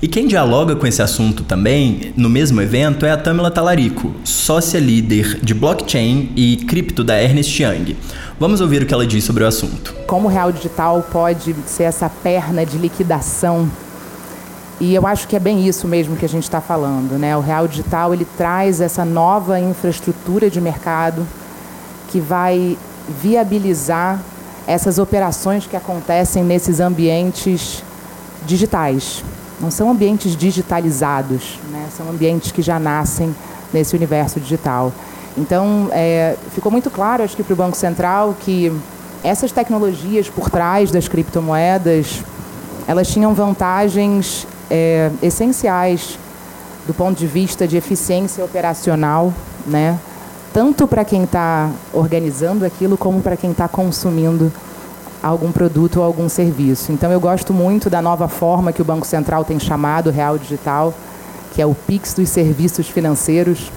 E 0.01 0.08
quem 0.08 0.25
dialoga 0.25 0.75
com 0.75 0.88
esse 0.88 1.03
assunto 1.03 1.43
também, 1.43 2.12
no 2.17 2.31
mesmo 2.31 2.60
evento, 2.63 3.05
é 3.05 3.12
a 3.12 3.17
Tamila 3.17 3.51
Talarico, 3.51 4.12
sócia 4.24 4.79
líder 4.79 5.38
de 5.43 5.53
blockchain 5.53 6.31
e 6.36 6.55
cripto 6.67 7.03
da 7.03 7.22
Ernest 7.22 7.62
Young. 7.62 7.96
Vamos 8.39 8.60
ouvir 8.60 8.81
o 8.81 8.88
que 8.88 8.93
ela 8.96 9.05
diz 9.05 9.24
sobre 9.24 9.43
o 9.43 9.48
assunto. 9.48 9.93
Como 10.08 10.27
o 10.27 10.31
real 10.31 10.51
digital 10.51 11.08
pode 11.12 11.55
ser 11.67 11.84
essa 11.84 12.10
perna 12.10 12.65
de 12.65 12.79
liquidação 12.79 13.70
e 14.82 14.96
eu 14.96 15.06
acho 15.06 15.28
que 15.28 15.36
é 15.36 15.40
bem 15.40 15.68
isso 15.68 15.88
mesmo 15.88 16.18
que 16.18 16.26
a 16.26 16.28
gente 16.28 16.42
está 16.42 16.60
falando, 16.60 17.12
né? 17.20 17.38
O 17.38 17.40
real 17.40 17.68
digital 17.68 18.16
ele 18.16 18.26
traz 18.36 18.82
essa 18.82 19.06
nova 19.06 19.60
infraestrutura 19.60 20.50
de 20.50 20.60
mercado 20.60 21.24
que 22.10 22.20
vai 22.20 22.76
viabilizar 23.08 24.20
essas 24.66 24.98
operações 24.98 25.68
que 25.68 25.76
acontecem 25.76 26.44
nesses 26.44 26.80
ambientes 26.80 27.84
digitais. 28.48 29.24
Não 29.60 29.70
são 29.70 29.92
ambientes 29.92 30.36
digitalizados, 30.36 31.60
né? 31.70 31.88
são 31.96 32.10
ambientes 32.10 32.52
que 32.52 32.64
já 32.64 32.80
nascem 32.80 33.36
nesse 33.72 33.96
universo 33.96 34.40
digital. 34.40 34.92
Então, 35.38 35.90
é, 35.92 36.36
ficou 36.56 36.72
muito 36.72 36.90
claro, 36.90 37.22
acho 37.22 37.36
que 37.36 37.44
para 37.44 37.54
o 37.54 37.56
Banco 37.56 37.78
Central, 37.78 38.36
que 38.40 38.76
essas 39.24 39.52
tecnologias 39.52 40.28
por 40.28 40.50
trás 40.50 40.90
das 40.90 41.08
criptomoedas, 41.08 42.24
elas 42.88 43.08
tinham 43.08 43.32
vantagens 43.36 44.48
é, 44.72 45.12
essenciais 45.22 46.18
do 46.88 46.94
ponto 46.94 47.20
de 47.20 47.28
vista 47.28 47.68
de 47.68 47.78
eficiência 47.78 48.44
operacional, 48.44 49.32
né? 49.68 50.00
tanto 50.54 50.88
para 50.88 51.06
quem 51.06 51.24
está 51.24 51.70
organizando 51.94 52.66
aquilo 52.66 52.98
como 52.98 53.22
para 53.22 53.38
quem 53.38 53.51
está 53.51 53.68
consumindo 53.68 54.51
algum 55.22 55.51
produto 55.51 55.98
ou 55.98 56.04
algum 56.04 56.28
serviço. 56.28 56.92
Então 56.92 57.12
eu 57.12 57.20
gosto 57.20 57.54
muito 57.54 57.90
da 57.90 58.01
nova 58.01 58.28
forma 58.28 58.74
que 58.74 58.82
o 58.82 58.86
Banco 58.86 59.06
Central 59.06 59.46
tem 59.46 59.60
chamado 59.60 60.10
Real 60.10 60.38
Digital, 60.38 60.94
que 61.54 61.62
é 61.62 61.66
o 61.66 61.75
Pix 61.75 62.13
dos 62.13 62.30
serviços 62.30 62.88
financeiros, 62.88 63.72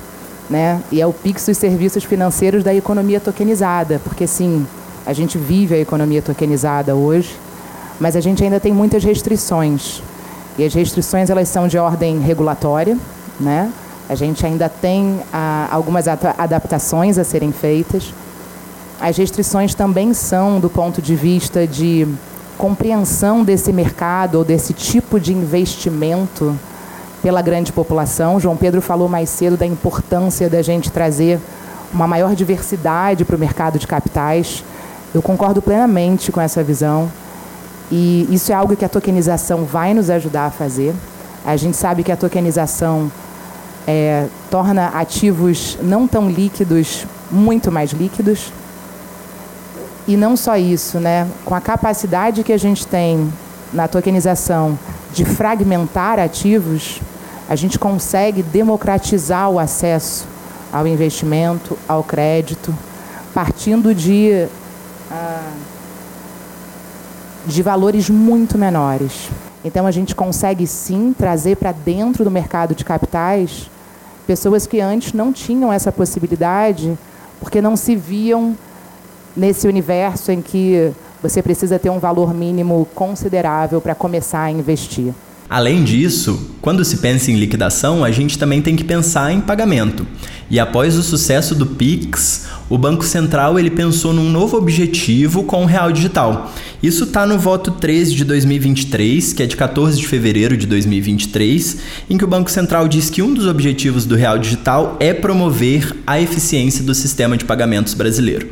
né? 0.49 0.81
E 0.91 1.01
é 1.01 1.07
o 1.07 1.13
Pix 1.13 1.47
dos 1.47 1.59
serviços 1.59 2.05
financeiros 2.05 2.65
da 2.65 2.75
economia 2.75 3.21
tokenizada, 3.21 4.01
porque 4.03 4.27
sim, 4.27 4.67
a 5.05 5.13
gente 5.13 5.37
vive 5.37 5.75
a 5.75 5.79
economia 5.79 6.23
tokenizada 6.23 6.95
hoje, 6.95 7.37
mas 8.01 8.17
a 8.17 8.21
gente 8.21 8.43
ainda 8.43 8.59
tem 8.59 8.73
muitas 8.73 9.05
restrições. 9.05 10.03
E 10.57 10.65
as 10.65 10.73
restrições 10.73 11.31
elas 11.31 11.49
são 11.49 11.67
de 11.67 11.77
ordem 11.79 12.21
regulatória, 12.21 12.97
né? 13.41 13.71
A 14.09 14.15
gente 14.15 14.45
ainda 14.45 14.69
tem 14.69 15.21
ah, 15.33 15.67
algumas 15.71 16.07
adaptações 16.07 17.19
a 17.19 17.25
serem 17.25 17.51
feitas. 17.51 18.13
As 19.01 19.17
restrições 19.17 19.75
também 19.75 20.13
são 20.15 20.61
do 20.61 20.69
ponto 20.69 21.01
de 21.01 21.17
vista 21.17 21.67
de 21.67 22.07
compreensão 22.57 23.43
desse 23.43 23.73
mercado 23.73 24.37
ou 24.37 24.45
desse 24.45 24.73
tipo 24.73 25.19
de 25.19 25.33
investimento 25.33 26.57
pela 27.23 27.43
grande 27.43 27.73
população. 27.73 28.39
João 28.39 28.57
Pedro 28.57 28.81
falou 28.83 29.09
mais 29.09 29.31
cedo 29.31 29.57
da 29.57 29.67
importância 29.67 30.49
da 30.49 30.63
gente 30.63 30.93
trazer 30.93 31.41
uma 31.93 32.07
maior 32.07 32.35
diversidade 32.35 33.25
para 33.25 33.37
o 33.37 33.39
mercado 33.39 33.79
de 33.79 33.87
capitais. 33.87 34.63
Eu 35.15 35.23
concordo 35.23 35.63
plenamente 35.63 36.31
com 36.31 36.41
essa 36.41 36.63
visão. 36.63 37.11
E 37.91 38.27
isso 38.31 38.51
é 38.51 38.55
algo 38.55 38.77
que 38.77 38.85
a 38.85 38.89
tokenização 38.89 39.65
vai 39.65 39.95
nos 39.95 40.11
ajudar 40.11 40.47
a 40.47 40.51
fazer. 40.51 40.95
A 41.45 41.57
gente 41.57 41.77
sabe 41.77 42.03
que 42.03 42.11
a 42.11 42.17
tokenização 42.17 43.11
é, 43.87 44.27
torna 44.51 44.89
ativos 44.89 45.79
não 45.83 46.07
tão 46.07 46.29
líquidos 46.29 47.07
muito 47.31 47.71
mais 47.71 47.91
líquidos. 47.91 48.53
E 50.07 50.17
não 50.17 50.37
só 50.37 50.57
isso, 50.57 50.99
né? 50.99 51.27
com 51.45 51.55
a 51.55 51.61
capacidade 51.61 52.43
que 52.43 52.53
a 52.53 52.59
gente 52.59 52.87
tem 52.87 53.33
na 53.73 53.89
tokenização 53.89 54.79
de 55.13 55.25
fragmentar 55.25 56.19
ativos, 56.19 57.01
a 57.49 57.57
gente 57.57 57.79
consegue 57.79 58.43
democratizar 58.43 59.51
o 59.51 59.59
acesso 59.59 60.27
ao 60.73 60.87
investimento, 60.87 61.79
ao 61.89 62.03
crédito, 62.03 62.75
partindo 63.33 63.95
de. 63.95 64.47
Ah, 65.11 65.53
de 67.47 67.63
valores 67.63 68.09
muito 68.11 68.59
menores. 68.59 69.31
Então 69.65 69.87
a 69.87 69.91
gente 69.91 70.15
consegue 70.15 70.67
sim 70.67 71.15
trazer 71.17 71.57
para 71.57 71.73
dentro 71.73 72.25
do 72.25 72.31
mercado 72.31 72.75
de 72.75 72.85
capitais 72.85 73.71
pessoas 74.27 74.67
que 74.67 74.81
antes 74.81 75.13
não 75.13 75.33
tinham 75.33 75.73
essa 75.73 75.93
possibilidade 75.93 76.97
porque 77.41 77.61
não 77.61 77.77
se 77.77 77.95
viam 77.95 78.57
nesse 79.37 79.67
universo 79.67 80.31
em 80.31 80.41
que 80.41 80.93
você 81.23 81.43
precisa 81.43 81.79
ter 81.79 81.91
um 81.91 81.99
valor 81.99 82.35
mínimo 82.35 82.87
considerável 82.95 83.81
para 83.81 83.95
começar 83.95 84.43
a 84.43 84.51
investir. 84.51 85.13
Além 85.49 85.85
disso, 85.85 86.51
quando 86.61 86.85
se 86.85 86.99
pensa 86.99 87.31
em 87.31 87.37
liquidação, 87.37 88.03
a 88.03 88.11
gente 88.11 88.39
também 88.39 88.63
tem 88.63 88.75
que 88.75 88.85
pensar 88.85 89.33
em 89.33 89.41
pagamento. 89.41 90.07
E 90.51 90.61
após 90.61 90.97
o 90.97 91.03
sucesso 91.03 91.55
do 91.55 91.67
Pix, 91.67 92.47
o 92.69 92.77
Banco 92.77 93.05
Central 93.05 93.59
ele 93.59 93.71
pensou 93.71 94.13
num 94.13 94.31
novo 94.31 94.57
objetivo 94.57 95.45
com 95.45 95.63
o 95.63 95.67
Real 95.67 95.91
Digital. 95.91 96.53
Isso 96.83 97.05
está 97.05 97.27
no 97.27 97.39
voto 97.39 97.71
13 97.71 98.15
de 98.15 98.25
2023, 98.25 99.33
que 99.33 99.43
é 99.43 99.47
de 99.47 99.57
14 99.57 99.99
de 99.99 100.07
fevereiro 100.07 100.57
de 100.57 100.67
2023, 100.67 101.79
em 102.11 102.19
que 102.19 102.25
o 102.25 102.29
Banco 102.29 102.51
Central 102.51 102.87
diz 102.89 103.09
que 103.09 103.23
um 103.23 103.33
dos 103.33 103.47
objetivos 103.47 104.05
do 104.05 104.17
Real 104.17 104.39
Digital 104.39 104.97
é 105.01 105.15
promover 105.15 105.97
a 106.07 106.21
eficiência 106.21 106.85
do 106.85 106.95
sistema 106.95 107.37
de 107.37 107.45
pagamentos 107.45 107.95
brasileiro. 107.95 108.49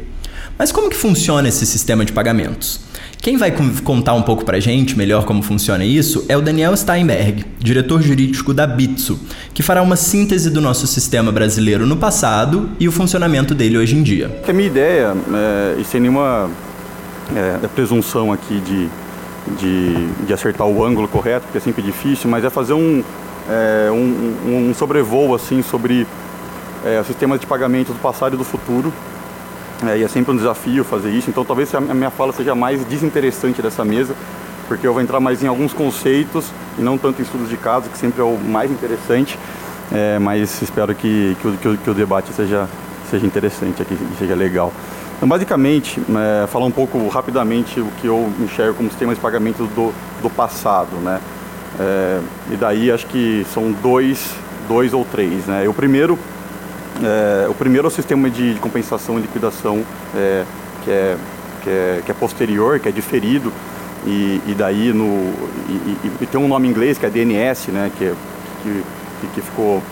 Mas 0.58 0.72
como 0.72 0.88
que 0.88 0.96
funciona 0.96 1.48
esse 1.48 1.66
sistema 1.66 2.04
de 2.04 2.12
pagamentos? 2.12 2.80
Quem 3.22 3.36
vai 3.36 3.52
contar 3.84 4.14
um 4.14 4.22
pouco 4.22 4.44
para 4.44 4.56
a 4.56 4.60
gente 4.60 4.98
melhor 4.98 5.24
como 5.24 5.44
funciona 5.44 5.84
isso 5.84 6.26
é 6.28 6.36
o 6.36 6.40
Daniel 6.40 6.76
Steinberg, 6.76 7.44
diretor 7.56 8.02
jurídico 8.02 8.52
da 8.52 8.66
Bitso, 8.66 9.16
que 9.54 9.62
fará 9.62 9.80
uma 9.80 9.94
síntese 9.94 10.50
do 10.50 10.60
nosso 10.60 10.88
sistema 10.88 11.30
brasileiro 11.30 11.86
no 11.86 11.96
passado 11.96 12.70
e 12.80 12.88
o 12.88 12.90
funcionamento 12.90 13.54
dele 13.54 13.78
hoje 13.78 13.94
em 13.94 14.02
dia. 14.02 14.42
A 14.48 14.52
minha 14.52 14.66
ideia, 14.66 15.14
é, 15.32 15.80
e 15.80 15.84
sem 15.84 16.00
nenhuma 16.00 16.50
é, 17.32 17.68
presunção 17.68 18.32
aqui 18.32 18.60
de, 18.60 18.88
de, 19.56 20.06
de, 20.26 20.32
acertar 20.32 20.66
o 20.66 20.84
ângulo 20.84 21.06
correto, 21.06 21.42
porque 21.42 21.58
é 21.58 21.60
sempre 21.60 21.80
difícil, 21.80 22.28
mas 22.28 22.44
é 22.44 22.50
fazer 22.50 22.72
um, 22.72 23.04
é, 23.48 23.88
um, 23.92 24.68
um 24.70 24.74
sobrevoo 24.74 25.32
assim, 25.32 25.62
sobre 25.62 26.08
é, 26.84 27.00
sistemas 27.04 27.38
de 27.38 27.46
pagamento 27.46 27.92
do 27.92 28.00
passado 28.00 28.34
e 28.34 28.36
do 28.36 28.42
futuro 28.42 28.92
é, 29.86 29.98
e 29.98 30.04
é 30.04 30.08
sempre 30.08 30.32
um 30.32 30.36
desafio 30.36 30.84
fazer 30.84 31.10
isso, 31.10 31.28
então 31.28 31.44
talvez 31.44 31.74
a 31.74 31.80
minha 31.80 32.10
fala 32.10 32.32
seja 32.32 32.54
mais 32.54 32.84
desinteressante 32.84 33.60
dessa 33.60 33.84
mesa, 33.84 34.14
porque 34.68 34.86
eu 34.86 34.92
vou 34.92 35.02
entrar 35.02 35.20
mais 35.20 35.42
em 35.42 35.46
alguns 35.46 35.72
conceitos 35.72 36.52
e 36.78 36.82
não 36.82 36.96
tanto 36.96 37.20
em 37.20 37.24
estudos 37.24 37.48
de 37.48 37.56
caso, 37.56 37.90
que 37.90 37.98
sempre 37.98 38.20
é 38.20 38.24
o 38.24 38.38
mais 38.38 38.70
interessante, 38.70 39.38
é, 39.90 40.18
mas 40.18 40.62
espero 40.62 40.94
que, 40.94 41.36
que, 41.40 41.48
o, 41.48 41.52
que, 41.52 41.68
o, 41.68 41.76
que, 41.76 41.90
o, 41.90 41.94
debate 41.94 42.32
seja, 42.32 42.68
seja 43.10 43.26
interessante 43.26 43.82
aqui, 43.82 43.96
seja 44.18 44.34
legal. 44.34 44.72
Então, 45.16 45.28
basicamente, 45.28 46.00
é, 46.00 46.46
falar 46.46 46.66
um 46.66 46.70
pouco 46.70 47.06
rapidamente 47.08 47.80
o 47.80 47.88
que 48.00 48.06
eu 48.06 48.32
enxergo 48.40 48.74
como 48.74 48.88
sistemas 48.88 49.16
de 49.16 49.20
pagamento 49.20 49.64
do, 49.66 49.92
do 50.22 50.30
passado, 50.30 50.96
né? 50.96 51.20
É, 51.78 52.20
e 52.52 52.56
daí 52.56 52.90
acho 52.90 53.06
que 53.06 53.46
são 53.52 53.70
dois, 53.70 54.34
dois 54.68 54.92
ou 54.92 55.04
três, 55.04 55.46
né? 55.46 55.68
O 55.68 55.74
primeiro 55.74 56.18
É, 57.02 57.48
o 57.48 57.54
primeiro 57.54 57.86
é 57.86 57.88
o 57.88 57.90
sistema 57.90 58.28
de, 58.28 58.54
de 58.54 58.60
compensação 58.60 59.18
e 59.18 59.22
liquidação, 59.22 59.84
é, 60.14 60.44
que, 60.84 60.90
é, 60.90 61.16
que, 61.62 61.70
é, 61.70 62.02
que 62.04 62.10
é 62.10 62.14
posterior, 62.14 62.78
que 62.78 62.88
é 62.88 62.92
diferido, 62.92 63.52
e, 64.06 64.40
e 64.46 64.54
daí 64.56 64.92
no, 64.92 65.04
e, 65.68 65.96
e, 66.04 66.10
e, 66.22 66.26
tem 66.26 66.40
um 66.40 66.48
nome 66.48 66.66
em 66.66 66.70
inglês 66.70 66.98
que 66.98 67.06
é 67.06 67.10
DNS, 67.10 67.70
né, 67.70 67.90
que, 67.96 68.04
é, 68.04 68.14
que, 68.62 69.26
que, 69.34 69.40
ficou, 69.40 69.82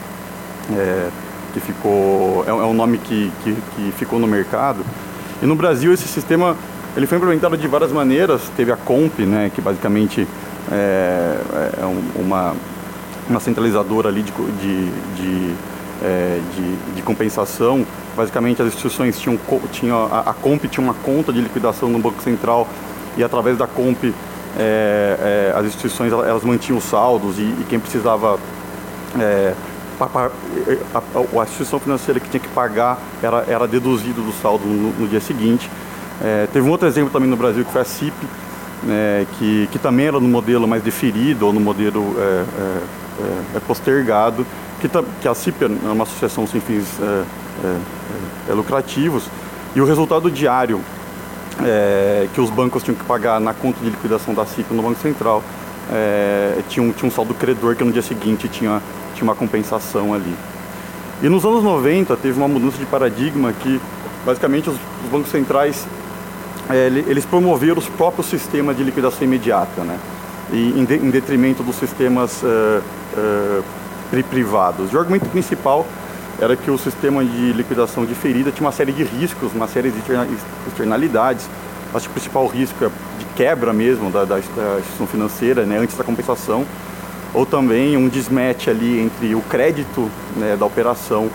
é, 0.77 1.09
que 1.55 1.61
ficou 1.61 2.45
é, 2.47 2.51
é, 2.51 2.53
um 2.53 2.75
nome 2.75 2.99
que, 2.99 3.31
que, 3.45 3.57
que 3.77 3.93
ficou 3.93 4.19
no 4.19 4.27
mercado. 4.27 4.85
E 5.43 5.47
no 5.47 5.55
Brasil 5.55 5.93
esse 5.93 6.09
sistema 6.09 6.57
ele 6.97 7.07
foi 7.07 7.19
implementado 7.19 7.57
de 7.57 7.69
várias 7.69 7.93
maneiras. 7.93 8.43
Teve 8.57 8.73
a 8.73 8.77
Comp, 8.77 9.21
né, 9.21 9.51
que 9.55 9.61
basicamente 9.61 10.27
é, 10.71 11.39
é 11.81 11.85
uma, 12.17 12.55
uma 13.29 13.41
centralizadora 13.41 14.09
ali 14.09 14.23
de, 14.23 14.33
de, 14.33 14.91
de, 15.17 15.55
é, 16.03 16.41
de, 16.55 16.95
de 16.95 17.03
compensação. 17.03 17.87
Basicamente 18.17 18.61
as 18.63 18.69
instituições 18.69 19.19
tinham, 19.19 19.39
tinham 19.71 20.09
a, 20.13 20.31
a 20.31 20.35
Comp 20.35 20.65
tinha 20.65 20.85
uma 20.85 20.95
conta 20.95 21.33
de 21.33 21.41
liquidação 21.41 21.89
no 21.89 21.99
Banco 21.99 22.23
Central 22.23 22.69
e 23.17 23.25
através 23.25 23.57
da 23.57 23.67
Comp 23.67 24.05
é, 24.05 24.13
é, 24.59 25.53
as 25.57 25.67
instituições 25.67 26.13
elas 26.13 26.43
mantinham 26.43 26.79
os 26.79 26.85
saldos 26.85 27.39
e, 27.39 27.43
e 27.43 27.67
quem 27.69 27.79
precisava 27.79 28.39
é, 29.19 29.55
a, 30.01 31.43
instituição 31.43 31.79
financeira 31.79 32.19
que 32.19 32.29
tinha 32.29 32.41
que 32.41 32.49
pagar 32.49 32.99
era, 33.23 33.45
era 33.47 33.69
deduzido 33.69 34.23
do 34.23 34.33
saldo 34.33 34.65
no, 34.65 34.93
no 34.93 35.09
dia 35.09 35.21
seguinte. 35.21 35.71
É, 36.23 36.49
teve 36.53 36.67
um 36.67 36.71
outro 36.71 36.87
exemplo 36.87 37.11
também 37.11 37.29
no 37.29 37.37
Brasil 37.37 37.65
que 37.65 37.73
foi 37.73 37.83
a 37.83 37.85
CIP, 37.85 38.15
né, 38.83 39.27
que, 39.39 39.69
que 39.71 39.79
também 39.79 40.07
era 40.07 40.19
no 40.19 40.29
modelo 40.29 40.67
mais 40.67 40.83
deferido 40.83 41.47
ou 41.47 41.53
no 41.53 41.61
modelo 41.61 42.17
é, 42.19 42.23
é, 42.23 43.57
é 43.57 43.61
postergado, 43.61 44.47
que, 44.81 44.89
que, 45.21 45.29
a 45.29 45.35
CIP 45.35 45.65
é 45.65 45.67
uma 45.67 46.05
associação 46.05 46.47
sem 46.47 46.61
fins 46.61 46.87
lucrativos, 48.49 49.25
e 49.75 49.81
o 49.81 49.85
resultado 49.85 50.31
diário 50.31 50.81
que 52.35 52.41
os 52.41 52.51
bancos 52.51 52.83
tinham 52.83 52.97
que 52.97 53.05
pagar 53.05 53.39
na 53.41 53.53
conta 53.53 53.79
de 53.81 53.91
liquidação 53.91 54.33
da 54.35 54.47
CIP 54.47 54.73
no 54.73 54.83
Banco 54.83 55.01
Central 55.01 55.43
tinha, 56.69 56.85
um, 56.87 56.93
tinha 56.93 57.09
um 57.09 57.13
saldo 57.13 57.35
credor 57.35 57.77
que 57.77 57.85
no 57.85 57.93
dia 57.93 58.03
seguinte 58.03 58.49
tinha, 58.49 58.83
tinha 59.15 59.25
uma 59.25 59.35
compensação 59.35 60.15
ali. 60.15 60.35
E 61.23 61.29
nos 61.29 61.45
anos 61.45 61.63
90 61.63 62.17
teve 62.17 62.39
uma 62.39 62.49
mudança 62.49 62.79
de 62.79 62.87
paradigma 62.87 63.53
que 63.53 63.81
basicamente 64.25 64.71
os, 64.71 64.77
os 65.05 65.11
bancos 65.11 65.31
centrais 65.31 65.87
é, 66.71 66.87
eles 66.87 67.25
promoveram 67.25 67.79
os 67.79 67.89
próprios 67.89 68.29
sistemas 68.29 68.77
de 68.77 68.85
liquidação 68.85 69.25
imediata, 69.25 69.83
né? 69.83 69.99
E 70.53 70.81
em, 70.81 70.85
de, 70.85 70.95
em 70.97 71.11
detrimento 71.11 71.63
dos 71.63 71.77
sistemas 71.77 72.43
uh, 72.43 72.83
uh, 73.17 73.65
E 74.13 74.97
o 74.97 74.99
argumento 74.99 75.29
principal 75.29 75.87
era 76.41 76.57
que 76.57 76.71
o 76.71 76.79
sistema 76.79 77.25
de 77.25 77.53
liquidação 77.53 78.05
diferida 78.05 78.51
tinha 78.51 78.67
uma 78.67 78.73
série 78.73 78.93
de 78.93 79.05
riscos, 79.05 79.53
uma 79.53 79.69
série 79.69 79.91
de 79.91 79.99
externalidades. 80.67 81.49
Acho 81.93 82.07
que 82.07 82.11
o 82.11 82.15
principal 82.15 82.47
risco 82.47 82.85
é 82.85 82.89
de 83.19 83.25
quebra 83.37 83.73
mesmo 83.73 84.11
da, 84.11 84.25
da, 84.25 84.37
da 84.37 84.79
instituição 84.79 85.07
financeira, 85.07 85.65
né, 85.65 85.79
antes 85.79 85.97
da 85.97 86.05
compensação, 86.05 86.65
ou 87.35 87.45
também 87.45 87.97
um 87.97 88.09
desmatch 88.09 88.69
ali 88.69 89.01
entre 89.01 89.35
o 89.35 89.43
crédito 89.43 90.11
né, 90.37 90.57
da 90.59 90.65
operação 90.65 91.29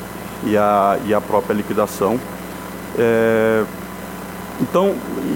e 0.43 0.57
a, 0.57 0.97
e 1.05 1.13
a 1.13 1.21
própria 1.21 1.53
liquidação. 1.53 2.19
É, 2.97 3.63
então, 4.61 4.95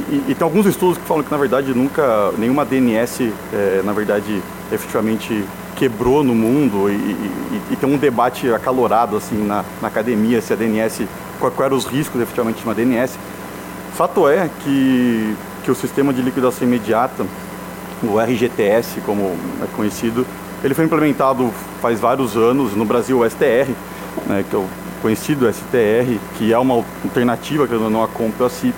e, 0.09 0.31
e, 0.31 0.35
tem 0.35 0.45
alguns 0.45 0.65
estudos 0.65 0.97
que 0.97 1.03
falam 1.03 1.23
que 1.23 1.31
na 1.31 1.37
verdade 1.37 1.73
nunca 1.73 2.31
nenhuma 2.37 2.65
DNS, 2.65 3.33
é, 3.53 3.81
na 3.83 3.91
verdade, 3.91 4.41
efetivamente 4.71 5.43
quebrou 5.79 6.23
no 6.25 6.35
mundo 6.35 6.89
e, 6.89 6.93
e, 6.93 7.61
e, 7.71 7.75
tem 7.77 7.89
um 7.89 7.97
debate 7.97 8.51
acalorado 8.51 9.15
assim 9.15 9.37
na, 9.47 9.63
na 9.81 9.87
academia 9.87 10.41
se 10.41 10.51
a 10.51 10.55
DNS, 10.57 11.07
quais 11.39 11.57
eram 11.57 11.77
os 11.77 11.85
riscos 11.85 12.21
efetivamente 12.21 12.57
de 12.59 12.65
uma 12.65 12.75
DNS. 12.75 13.17
Fato 13.95 14.27
é 14.27 14.49
que, 14.61 15.35
que 15.63 15.71
o 15.71 15.75
sistema 15.75 16.13
de 16.13 16.21
liquidação 16.21 16.67
imediata, 16.67 17.25
o 18.03 18.19
RGTS, 18.19 18.99
como 19.05 19.37
é 19.63 19.67
conhecido, 19.75 20.27
ele 20.61 20.73
foi 20.73 20.83
implementado 20.83 21.49
faz 21.81 21.99
vários 21.99 22.35
anos 22.35 22.75
no 22.75 22.83
Brasil, 22.83 23.19
o 23.19 23.29
STR, 23.29 23.71
né, 24.27 24.43
que 24.49 24.55
é 24.55 24.59
o 24.59 24.67
conhecido 25.01 25.51
STR, 25.51 26.19
que 26.37 26.51
é 26.51 26.57
uma 26.57 26.73
alternativa, 26.75 27.65
que 27.65 27.73
não 27.73 28.03
a 28.03 28.07
compra 28.07 28.47
a 28.47 28.49
CIP, 28.49 28.75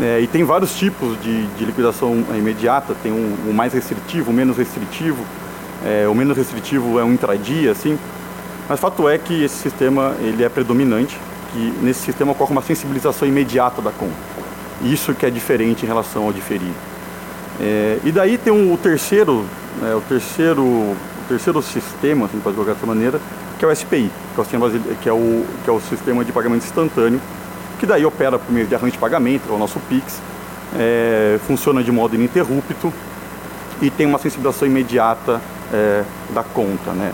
é, 0.00 0.20
e 0.20 0.26
tem 0.26 0.44
vários 0.44 0.74
tipos 0.74 1.20
de, 1.20 1.46
de 1.48 1.64
liquidação 1.64 2.24
imediata, 2.34 2.94
tem 3.02 3.12
um, 3.12 3.50
o 3.50 3.52
mais 3.52 3.72
restritivo, 3.72 4.30
o 4.30 4.34
menos 4.34 4.56
restritivo. 4.56 5.22
É, 5.84 6.06
o 6.08 6.14
menos 6.14 6.36
restritivo 6.36 6.98
é 6.98 7.04
um 7.04 7.12
intradia, 7.12 7.72
assim. 7.72 7.98
Mas 8.68 8.78
fato 8.78 9.08
é 9.08 9.18
que 9.18 9.42
esse 9.42 9.56
sistema 9.56 10.14
ele 10.20 10.44
é 10.44 10.48
predominante, 10.48 11.18
que 11.52 11.74
nesse 11.82 12.00
sistema 12.00 12.32
ocorre 12.32 12.52
uma 12.52 12.62
sensibilização 12.62 13.26
imediata 13.26 13.82
da 13.82 13.90
conta. 13.90 14.14
Isso 14.82 15.14
que 15.14 15.26
é 15.26 15.30
diferente 15.30 15.84
em 15.84 15.86
relação 15.86 16.24
ao 16.24 16.32
diferido. 16.32 16.74
É, 17.60 17.98
e 18.04 18.10
daí 18.10 18.38
tem 18.38 18.52
um, 18.52 18.72
o 18.72 18.76
terceiro, 18.76 19.44
é, 19.82 19.94
o 19.94 20.00
terceiro, 20.00 20.62
o 20.62 20.96
terceiro 21.28 21.60
sistema, 21.62 22.26
assim, 22.26 22.40
pode 22.40 22.56
colocar 22.56 22.74
dessa 22.74 22.86
maneira, 22.86 23.20
que 23.58 23.64
é 23.64 23.68
o 23.68 23.74
SPI, 23.74 24.10
que 24.34 24.40
é 24.40 24.40
o, 24.40 24.44
sistema, 24.44 24.70
que 25.02 25.08
é 25.08 25.12
o, 25.12 25.44
que 25.64 25.70
é 25.70 25.72
o 25.72 25.80
sistema 25.80 26.24
de 26.24 26.32
pagamento 26.32 26.64
instantâneo, 26.64 27.20
que 27.78 27.86
daí 27.86 28.04
opera 28.04 28.38
por 28.38 28.52
meio 28.52 28.66
de 28.66 28.74
arranjo 28.74 28.92
de 28.92 28.98
pagamento, 28.98 29.42
é 29.50 29.52
o 29.52 29.58
nosso 29.58 29.78
PIX, 29.80 30.20
é, 30.78 31.38
funciona 31.46 31.82
de 31.82 31.92
modo 31.92 32.14
ininterrupto 32.14 32.92
e 33.80 33.90
tem 33.90 34.06
uma 34.06 34.18
sensibilização 34.18 34.66
imediata 34.66 35.40
é, 35.72 36.04
da 36.34 36.42
conta. 36.42 36.92
Né? 36.92 37.12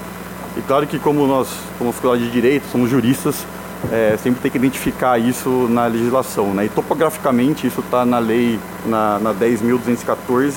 E 0.56 0.62
claro 0.62 0.86
que 0.86 0.98
como 0.98 1.26
nós 1.26 1.48
somos 1.78 1.94
faculdade 1.96 2.24
de 2.24 2.30
Direito, 2.30 2.66
somos 2.70 2.90
juristas, 2.90 3.46
é, 3.92 4.16
sempre 4.20 4.40
tem 4.40 4.50
que 4.50 4.58
identificar 4.58 5.18
isso 5.18 5.48
na 5.70 5.86
legislação. 5.86 6.52
Né? 6.52 6.66
E 6.66 6.68
topograficamente 6.68 7.66
isso 7.66 7.80
está 7.80 8.04
na 8.04 8.18
lei, 8.18 8.58
na, 8.84 9.18
na 9.18 9.34
10.214, 9.34 10.54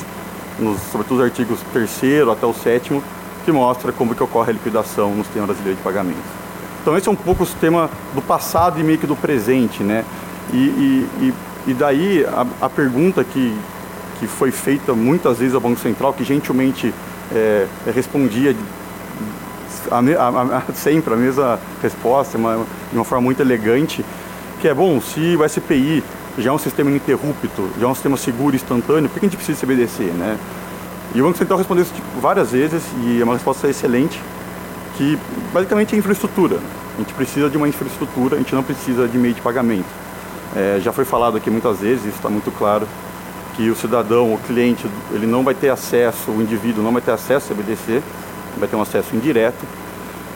nos, 0.60 0.82
sobretudo 0.92 1.20
os 1.20 1.26
artigos 1.26 1.60
3 1.72 2.28
até 2.30 2.46
o 2.46 2.54
7 2.54 3.02
que 3.44 3.52
mostra 3.52 3.92
como 3.92 4.14
que 4.14 4.24
ocorre 4.24 4.52
a 4.52 4.54
liquidação 4.54 5.16
no 5.16 5.24
sistema 5.24 5.48
brasileiro 5.48 5.78
de 5.78 5.84
pagamentos. 5.84 6.42
Então 6.82 6.98
esse 6.98 7.08
é 7.08 7.12
um 7.12 7.16
pouco 7.16 7.44
o 7.44 7.46
sistema 7.46 7.90
do 8.14 8.22
passado 8.22 8.80
e 8.80 8.84
meio 8.84 8.98
que 8.98 9.08
do 9.08 9.16
presente, 9.16 9.84
né? 9.84 10.04
E, 10.52 10.58
e, 10.58 11.34
e 11.68 11.74
daí 11.74 12.26
a, 12.26 12.46
a, 12.66 12.70
pergunta 12.70 13.24
que, 13.24 13.56
que 14.20 14.28
foi 14.28 14.52
feita 14.52 14.94
muitas 14.94 15.38
vezes 15.38 15.54
ao 15.54 15.62
Banco 15.62 15.80
Central, 15.80 16.14
que 16.14 16.24
gentilmente 16.24 16.94
é, 17.36 17.68
respondia 17.94 18.56
a, 19.90 20.58
a, 20.58 20.62
sempre 20.74 21.14
a 21.14 21.18
mesma 21.18 21.60
resposta, 21.82 22.38
uma, 22.38 22.66
de 22.92 22.98
uma 22.98 23.06
forma 23.06 23.24
muito 23.24 23.42
elegante, 23.42 24.06
que 24.60 24.68
é, 24.68 24.74
bom, 24.74 25.02
se 25.02 25.36
o 25.36 25.48
SPI 25.48 26.04
já 26.38 26.50
é 26.50 26.54
um 26.54 26.58
sistema 26.58 26.90
ininterrupto, 26.90 27.70
já 27.80 27.88
é 27.88 27.90
um 27.90 27.94
sistema 27.94 28.18
seguro 28.18 28.56
instantâneo, 28.56 29.10
por 29.10 29.20
que 29.20 29.26
a 29.26 29.30
gente 29.30 29.38
precisa 29.38 29.60
de 29.60 29.66
CBDC, 29.66 30.04
né? 30.04 30.38
E 31.14 31.22
o 31.22 31.26
Banco 31.26 31.38
Central 31.38 31.58
respondeu 31.58 31.84
isso 31.84 31.94
tipo, 31.94 32.08
várias 32.22 32.52
vezes 32.52 32.84
e 33.04 33.20
é 33.20 33.24
uma 33.24 33.34
resposta 33.34 33.68
excelente, 33.68 34.22
que 34.96 35.18
basicamente 35.52 35.94
é 35.94 35.98
infraestrutura. 35.98 36.58
A 36.96 37.00
gente 37.00 37.14
precisa 37.14 37.50
de 37.50 37.58
uma 37.58 37.68
infraestrutura, 37.68 38.36
a 38.36 38.40
gente 38.40 38.56
não 38.56 38.64
precisa 38.64 39.08
de 39.08 39.18
meio 39.18 39.34
de 39.34 39.42
pagamento. 39.42 39.90
É, 40.56 40.80
já 40.82 40.92
foi 40.94 41.04
falado 41.04 41.36
aqui 41.36 41.50
muitas 41.50 41.80
vezes, 41.80 42.06
isso 42.06 42.16
está 42.16 42.30
muito 42.30 42.52
claro, 42.52 42.88
que 43.56 43.70
o 43.70 43.76
cidadão, 43.76 44.34
o 44.34 44.38
cliente, 44.38 44.88
ele 45.12 45.28
não 45.28 45.44
vai 45.44 45.54
ter 45.54 45.70
acesso, 45.70 46.32
o 46.32 46.42
indivíduo 46.42 46.84
não 46.84 46.92
vai 46.92 47.02
ter 47.02 47.12
acesso 47.12 47.52
ao 47.52 47.58
CBDC, 47.58 48.02
vai 48.58 48.68
ter 48.68 48.76
um 48.76 48.82
acesso 48.82 49.16
indireto 49.16 49.66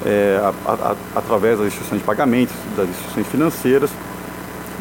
é, 0.05 0.39
a, 0.65 0.71
a, 0.71 0.95
através 1.15 1.57
das 1.57 1.67
instituições 1.67 1.99
de 1.99 2.05
pagamentos, 2.05 2.55
das 2.75 2.89
instituições 2.89 3.27
financeiras. 3.27 3.89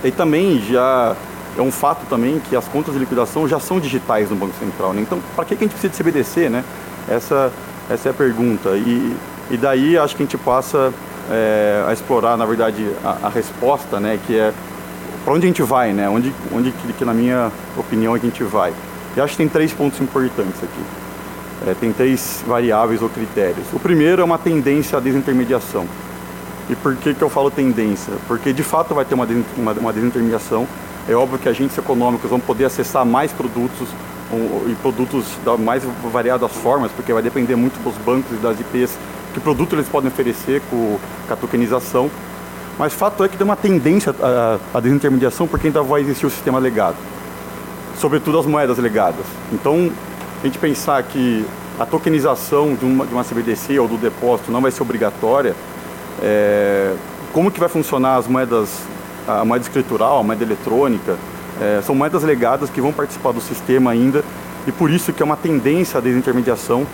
E 0.03 0.11
também 0.11 0.61
já 0.61 1.17
é 1.57 1.63
um 1.63 1.71
fato 1.71 2.05
também 2.09 2.41
que 2.41 2.57
as 2.57 2.67
contas 2.67 2.95
de 2.95 3.01
liquidação 3.01 3.49
já 3.49 3.61
são 3.61 3.79
digitais 3.79 4.31
no 4.31 4.37
Banco 4.37 4.55
Central. 4.59 4.93
Né? 4.93 5.03
Então, 5.03 5.21
para 5.35 5.45
que 5.45 5.55
a 5.55 5.57
gente 5.57 5.71
precisa 5.71 5.91
de 5.91 5.97
CBDC? 5.97 6.49
Né? 6.49 6.65
Essa, 7.09 7.53
essa 7.89 8.09
é 8.09 8.11
a 8.11 8.15
pergunta. 8.15 8.71
E, 8.71 9.17
e 9.51 9.57
daí 9.57 9.97
acho 9.97 10.17
que 10.17 10.23
a 10.23 10.27
gente 10.27 10.39
passa 10.39 10.93
é, 11.31 11.85
a 11.87 11.93
explorar, 11.93 12.37
na 12.37 12.45
verdade, 12.45 12.87
a, 13.05 13.27
a 13.27 13.29
resposta, 13.29 14.01
né, 14.01 14.19
que 14.27 14.37
é 14.37 14.53
para 15.25 15.33
onde 15.33 15.47
a 15.47 15.49
gente 15.49 15.63
vai, 15.63 15.93
né, 15.93 16.09
onde, 16.09 16.33
onde 16.53 16.71
que, 16.71 16.93
que, 16.93 17.05
na 17.05 17.15
minha 17.15 17.51
opinião, 17.77 18.15
a 18.15 18.19
gente 18.19 18.45
vai. 18.45 18.73
E 19.17 19.21
acho 19.21 19.33
que 19.33 19.39
tem 19.39 19.49
três 19.49 19.73
pontos 19.73 20.01
importantes 20.01 20.63
aqui. 20.63 20.83
É, 21.67 21.75
tem 21.75 21.93
três 21.93 22.43
variáveis 22.47 23.01
ou 23.01 23.09
critérios. 23.09 23.67
O 23.73 23.79
primeiro 23.79 24.21
é 24.21 24.25
uma 24.25 24.39
tendência 24.39 24.99
à 24.99 25.01
desintermediação. 25.01 25.87
E 26.69 26.75
por 26.77 26.97
que, 26.97 27.15
que 27.15 27.23
eu 27.23 27.31
falo 27.31 27.51
tendência? 27.51 28.13
Porque 28.27 28.53
de 28.53 28.63
fato 28.63 28.95
vai 28.95 29.05
ter 29.05 29.15
uma, 29.15 29.27
uma, 29.57 29.73
uma 29.73 29.93
desintermediação. 29.93 30.67
É 31.09 31.15
óbvio 31.15 31.39
que 31.39 31.49
agentes 31.49 31.77
econômicos 31.79 32.29
vão 32.29 32.41
poder 32.41 32.67
acessar 32.67 33.05
mais 33.05 33.33
produtos 33.33 33.89
um, 34.33 34.71
e 34.71 34.75
produtos 34.77 35.27
da 35.45 35.57
mais 35.57 35.83
variadas 36.13 36.51
formas, 36.53 36.91
porque 36.93 37.13
vai 37.13 37.23
depender 37.23 37.57
muito 37.57 37.83
dos 37.83 37.95
bancos 37.99 38.33
e 38.33 38.37
das 38.37 38.59
IPs 38.59 38.99
que 39.35 39.41
produto 39.41 39.75
eles 39.75 39.89
podem 39.89 40.09
oferecer 40.09 40.63
com, 40.71 40.99
com 41.27 41.33
a 41.33 41.37
tokenização. 41.37 42.11
Mas 42.79 42.93
fato 42.93 43.23
é 43.23 43.29
que 43.29 43.37
tem 43.37 43.45
uma 43.45 43.57
tendência 43.57 44.15
à, 44.73 44.81
desintermediação 44.81 45.47
porque 45.47 45.69
ainda 45.69 45.83
vai 45.83 46.01
existir 46.01 46.27
o 46.27 46.31
sistema 46.31 46.59
legado, 46.59 46.97
sobretudo 47.99 48.39
as 48.39 48.47
moedas 48.47 48.79
legadas. 48.79 49.25
Então, 49.53 49.91
a 50.43 50.47
gente 50.47 50.59
pensar 50.59 51.03
que 51.03 51.47
a 51.79 51.87
tokenização 51.87 52.75
de 52.75 52.85
uma, 52.85 53.07
de 53.07 53.13
uma 53.13 53.25
CBDC 53.25 53.79
ou 53.79 53.89
do 53.89 53.97
depósito 53.97 54.51
não 54.51 54.61
vai 54.61 54.71
ser 54.71 54.83
obrigatória, 54.83 55.55
é, 56.23 56.95
como 57.33 57.51
que 57.51 57.61
vai 57.61 57.69
funcionar 57.69 58.17
as 58.17 58.27
moedas, 58.27 58.81
a 59.27 59.45
moeda 59.45 59.65
escritural, 59.65 60.19
a 60.19 60.23
moeda 60.23 60.45
eletrônica. 60.45 61.17
É, 61.61 61.81
são 61.83 61.95
moedas 61.95 62.25
legadas 62.25 62.69
que 62.71 62.81
vão 62.81 62.93
participar 62.93 63.33
do 63.33 63.41
sistema 63.41 63.93
ainda 63.93 64.25
e 64.67 64.73
por 64.73 64.91
isso 64.91 65.13
que 65.13 65.23
é 65.23 65.25
uma 65.25 65.37
tendência 65.37 65.99
à 65.99 66.01
desintermediação. 66.01 66.87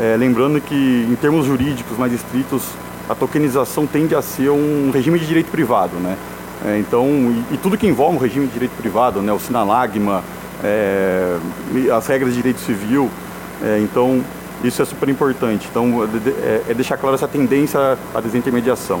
É, 0.00 0.16
lembrando 0.16 0.60
que 0.60 1.06
em 1.10 1.14
termos 1.16 1.46
jurídicos 1.46 1.98
mais 1.98 2.12
estritos, 2.12 2.62
a 3.08 3.14
tokenização 3.14 3.86
tende 3.86 4.14
a 4.14 4.22
ser 4.22 4.50
um 4.50 4.90
regime 4.92 5.18
de 5.18 5.26
direito 5.26 5.50
privado, 5.50 5.96
né? 5.96 6.16
É, 6.64 6.78
então, 6.78 7.06
e, 7.06 7.54
e, 7.54 7.56
tudo 7.56 7.76
que 7.76 7.86
envolve 7.86 8.16
um 8.16 8.18
regime 8.18 8.46
de 8.46 8.52
direito 8.52 8.72
privado, 8.72 9.22
né? 9.22 9.32
O 9.32 9.38
sinalagma, 9.38 10.22
é, 10.62 11.36
as 11.96 12.06
regras 12.06 12.30
de 12.30 12.36
direito 12.36 12.60
civil, 12.60 13.08
é, 13.62 13.78
então 13.80 14.22
isso 14.62 14.82
é 14.82 14.84
super 14.84 15.08
importante. 15.08 15.68
Então, 15.70 16.02
é, 16.42 16.70
é 16.70 16.74
deixar 16.74 16.96
claro 16.96 17.14
essa 17.14 17.28
tendência 17.28 17.96
à 18.14 18.20
desintermediação, 18.20 19.00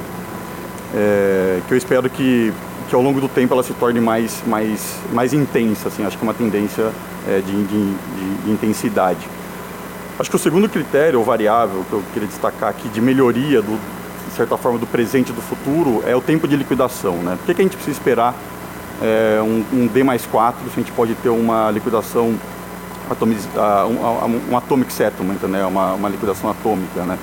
é, 0.94 1.60
que 1.66 1.74
eu 1.74 1.78
espero 1.78 2.08
que, 2.08 2.52
que 2.88 2.94
ao 2.94 3.02
longo 3.02 3.20
do 3.20 3.28
tempo 3.28 3.52
ela 3.52 3.62
se 3.62 3.74
torne 3.74 4.00
mais, 4.00 4.42
mais, 4.46 4.96
mais 5.12 5.32
intensa. 5.32 5.88
Assim, 5.88 6.04
acho 6.04 6.16
que 6.16 6.24
é 6.24 6.26
uma 6.26 6.34
tendência 6.34 6.92
é, 7.28 7.40
de, 7.40 7.64
de, 7.64 7.94
de, 8.44 8.50
intensidade. 8.50 9.28
Acho 10.18 10.30
que 10.30 10.36
o 10.36 10.38
segundo 10.38 10.68
critério, 10.68 11.18
ou 11.18 11.24
variável, 11.24 11.84
que 11.88 11.92
eu 11.92 12.02
queria 12.12 12.28
destacar 12.28 12.70
aqui 12.70 12.88
de 12.88 13.00
melhoria, 13.00 13.60
do, 13.60 13.78
certa 14.38 14.56
forma, 14.56 14.78
do 14.78 14.86
presente 14.86 15.30
e 15.30 15.32
do 15.32 15.42
futuro, 15.42 16.02
é 16.06 16.14
o 16.14 16.20
tempo 16.20 16.46
de 16.46 16.56
liquidação. 16.56 17.16
Né? 17.16 17.36
Por 17.36 17.46
que, 17.46 17.54
que 17.54 17.60
a 17.60 17.64
gente 17.64 17.76
precisa 17.76 17.96
esperar 17.96 18.34
é, 19.02 19.40
um, 19.42 19.64
um 19.72 19.86
D 19.86 20.02
mais 20.02 20.24
4 20.26 20.60
se 20.64 20.72
a 20.72 20.82
gente 20.82 20.92
pode 20.92 21.14
ter 21.16 21.28
uma 21.28 21.70
liquidação 21.70 22.34
atomiz, 23.10 23.44
uh, 23.46 23.86
um, 23.86 24.52
um, 24.52 24.56
atomic 24.56 24.92
settlement, 24.92 25.38
né? 25.48 25.64
uma, 25.64 25.94
uma 25.94 26.08
liquidação 26.08 26.50
atômica. 26.50 27.02
Né? 27.02 27.18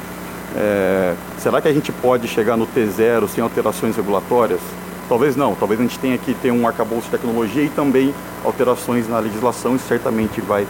É, 0.55 1.15
será 1.37 1.61
que 1.61 1.67
a 1.67 1.73
gente 1.73 1.91
pode 1.91 2.27
chegar 2.27 2.57
no 2.57 2.67
T0 2.67 3.27
sem 3.27 3.43
alterações 3.43 3.95
regulatórias? 3.95 4.59
Talvez 5.07 5.35
não, 5.35 5.53
talvez 5.53 5.79
a 5.79 5.83
gente 5.83 5.99
tenha 5.99 6.17
que 6.17 6.33
ter 6.33 6.51
um 6.51 6.67
arcabouço 6.67 7.05
de 7.05 7.11
tecnologia 7.11 7.63
e 7.63 7.69
também 7.69 8.13
alterações 8.43 9.07
na 9.07 9.19
legislação, 9.19 9.75
isso 9.75 9.87
certamente 9.87 10.41
vai, 10.41 10.65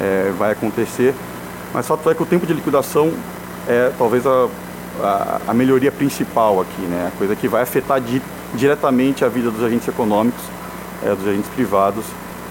é, 0.00 0.32
vai 0.38 0.52
acontecer. 0.52 1.12
Mas 1.74 1.86
fato 1.86 2.08
é 2.08 2.14
que 2.14 2.22
o 2.22 2.26
tempo 2.26 2.46
de 2.46 2.52
liquidação 2.52 3.12
é 3.66 3.92
talvez 3.98 4.24
a, 4.26 4.48
a, 5.48 5.54
melhoria 5.54 5.90
principal 5.90 6.60
aqui, 6.60 6.82
né? 6.82 7.10
a 7.12 7.18
coisa 7.18 7.34
que 7.36 7.48
vai 7.48 7.62
afetar 7.62 8.00
di, 8.00 8.20
diretamente 8.54 9.24
a 9.24 9.28
vida 9.28 9.50
dos 9.50 9.62
agentes 9.62 9.88
econômicos, 9.88 10.42
é, 11.02 11.14
dos 11.14 11.26
agentes 11.26 11.50
privados 11.50 12.04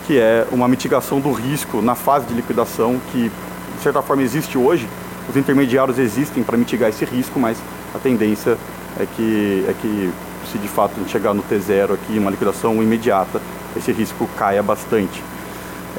que 0.10 0.18
é 0.18 0.48
uma 0.52 0.68
mitigação 0.68 1.20
do 1.20 1.32
risco 1.32 1.84
na 1.84 1.94
fase 1.94 2.26
de 2.26 2.34
liquidação, 2.34 3.00
que 3.12 3.30
de 3.30 3.84
certa 3.84 4.02
forma 4.02 4.24
existe 4.24 4.58
hoje. 4.58 4.90
Os 5.30 5.38
intermediários 5.38 6.00
existem 6.00 6.42
para 6.42 6.58
mitigar 6.58 6.90
esse 6.90 7.06
risco, 7.06 7.40
mas 7.40 7.60
a 7.94 8.00
tendência 8.00 8.58
é 9.00 9.06
que, 9.06 9.66
é 9.70 9.76
que 9.80 10.12
se 10.52 10.58
de 10.58 10.68
fato 10.68 10.94
a 10.96 11.00
gente 11.00 11.12
chegar 11.12 11.32
no 11.36 11.44
T0 11.44 11.94
aqui, 11.94 12.18
uma 12.18 12.32
liquidação 12.32 12.82
imediata, 12.82 13.40
esse 13.78 13.92
risco 13.92 14.28
caia 14.36 14.64
bastante. 14.64 15.24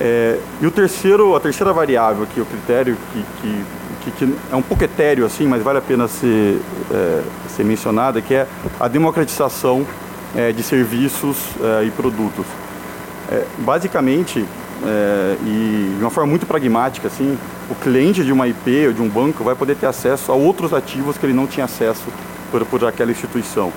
É, 0.00 0.40
e 0.60 0.66
o 0.66 0.72
terceiro, 0.72 1.36
a 1.36 1.38
terceira 1.38 1.72
variável 1.72 2.24
aqui, 2.24 2.40
o 2.40 2.46
critério 2.46 2.96
que, 3.12 3.24
que, 3.40 3.64
que, 4.00 4.10
que 4.10 4.34
é 4.50 4.56
um 4.56 4.62
pouco 4.62 4.82
etéreo 4.84 5.24
assim, 5.24 5.46
mas 5.46 5.62
vale 5.62 5.78
a 5.78 5.82
pena 5.82 6.08
ser, 6.08 6.60
é, 6.90 7.22
ser 7.48 7.64
mencionada, 7.64 8.20
que 8.20 8.34
é 8.34 8.46
a 8.78 8.88
democratização 8.88 9.86
é, 10.34 10.52
de 10.52 10.62
serviços 10.62 11.36
é, 11.60 11.84
e 11.84 11.90
produtos. 11.90 12.46
É, 13.30 13.44
basicamente, 13.58 14.44
é, 14.84 15.36
e 15.44 15.94
de 15.96 16.02
uma 16.02 16.10
forma 16.10 16.30
muito 16.30 16.46
pragmática, 16.46 17.08
assim, 17.08 17.38
o 17.70 17.74
cliente 17.74 18.24
de 18.24 18.32
uma 18.32 18.48
IP 18.48 18.88
ou 18.88 18.92
de 18.92 19.02
um 19.02 19.08
banco 19.08 19.44
vai 19.44 19.54
poder 19.54 19.76
ter 19.76 19.86
acesso 19.86 20.32
a 20.32 20.34
outros 20.34 20.72
ativos 20.72 21.16
que 21.16 21.26
ele 21.26 21.32
não 21.32 21.46
tinha 21.46 21.64
acesso 21.64 22.06
por, 22.50 22.64
por 22.66 22.84
aquela 22.84 23.10
instituição. 23.10 23.72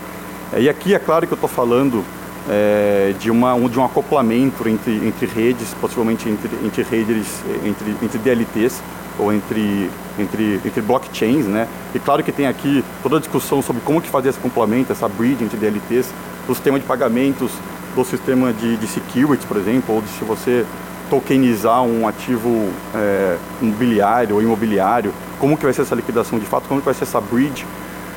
É, 0.52 0.62
e 0.62 0.70
aqui 0.70 0.94
é 0.94 1.00
claro 1.00 1.28
que 1.28 1.34
eu 1.34 1.36
estou 1.36 1.50
falando 1.50 2.04
é, 2.50 3.14
de, 3.20 3.32
uma, 3.32 3.54
um, 3.54 3.70
de 3.70 3.80
um 3.80 3.86
acoplamento 3.86 4.68
entre, 4.68 4.96
entre 5.06 5.26
redes, 5.26 5.74
possivelmente 5.80 6.28
entre, 6.30 6.50
entre 6.64 6.84
redes, 6.84 7.42
entre, 7.64 7.96
entre 8.02 8.18
DLTs 8.18 8.82
ou 9.18 9.32
entre, 9.32 9.90
entre, 10.18 10.62
entre 10.66 10.82
blockchains, 10.82 11.46
né? 11.46 11.68
E 11.94 12.00
claro 12.00 12.24
que 12.24 12.32
tem 12.32 12.48
aqui 12.48 12.84
toda 13.02 13.18
a 13.18 13.20
discussão 13.20 13.62
sobre 13.62 13.82
como 13.82 14.02
que 14.02 14.10
fazer 14.10 14.30
esse 14.30 14.40
complemento, 14.40 14.92
essa 14.92 15.08
bridge 15.08 15.44
entre 15.44 15.58
DLTs, 15.58 16.10
o 16.48 16.54
sistema 16.54 16.80
de 16.80 16.86
pagamentos 16.86 17.52
do 17.96 18.04
sistema 18.04 18.52
de, 18.52 18.78
de 18.78 18.88
security, 18.88 19.46
por 19.46 19.58
exemplo, 19.58 19.96
ou 19.96 20.02
de 20.02 20.10
se 20.10 20.24
você 20.24 20.66
tokenizar 21.10 21.84
um 21.84 22.08
ativo 22.08 22.70
é, 22.96 23.38
imobiliário 23.62 24.36
ou 24.36 24.42
imobiliário, 24.42 25.14
como 25.40 25.58
que 25.58 25.64
vai 25.64 25.74
ser 25.74 25.84
essa 25.84 25.96
liquidação 25.96 26.40
de 26.40 26.46
fato, 26.46 26.68
como 26.68 26.80
que 26.80 26.86
vai 26.86 26.94
ser 26.94 27.04
essa 27.04 27.22
bridge. 27.22 27.66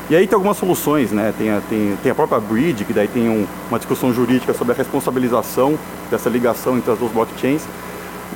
E 0.09 0.14
aí 0.14 0.26
tem 0.26 0.37
algumas 0.37 0.56
soluções, 0.56 1.11
né? 1.11 1.35
Tem 1.37 1.50
a, 1.50 1.61
tem, 1.68 1.98
tem 2.00 2.12
a 2.12 2.14
própria 2.14 2.38
bridge, 2.38 2.85
que 2.85 2.92
daí 2.92 3.09
tem 3.09 3.28
um, 3.28 3.44
uma 3.68 3.78
discussão 3.78 4.12
jurídica 4.14 4.54
sobre 4.54 4.72
a 4.72 4.76
responsabilização 4.76 5.76
dessa 6.11 6.30
ligação 6.30 6.78
entre 6.78 6.92
as 6.92 6.98
duas 6.98 7.11
blockchains. 7.11 7.62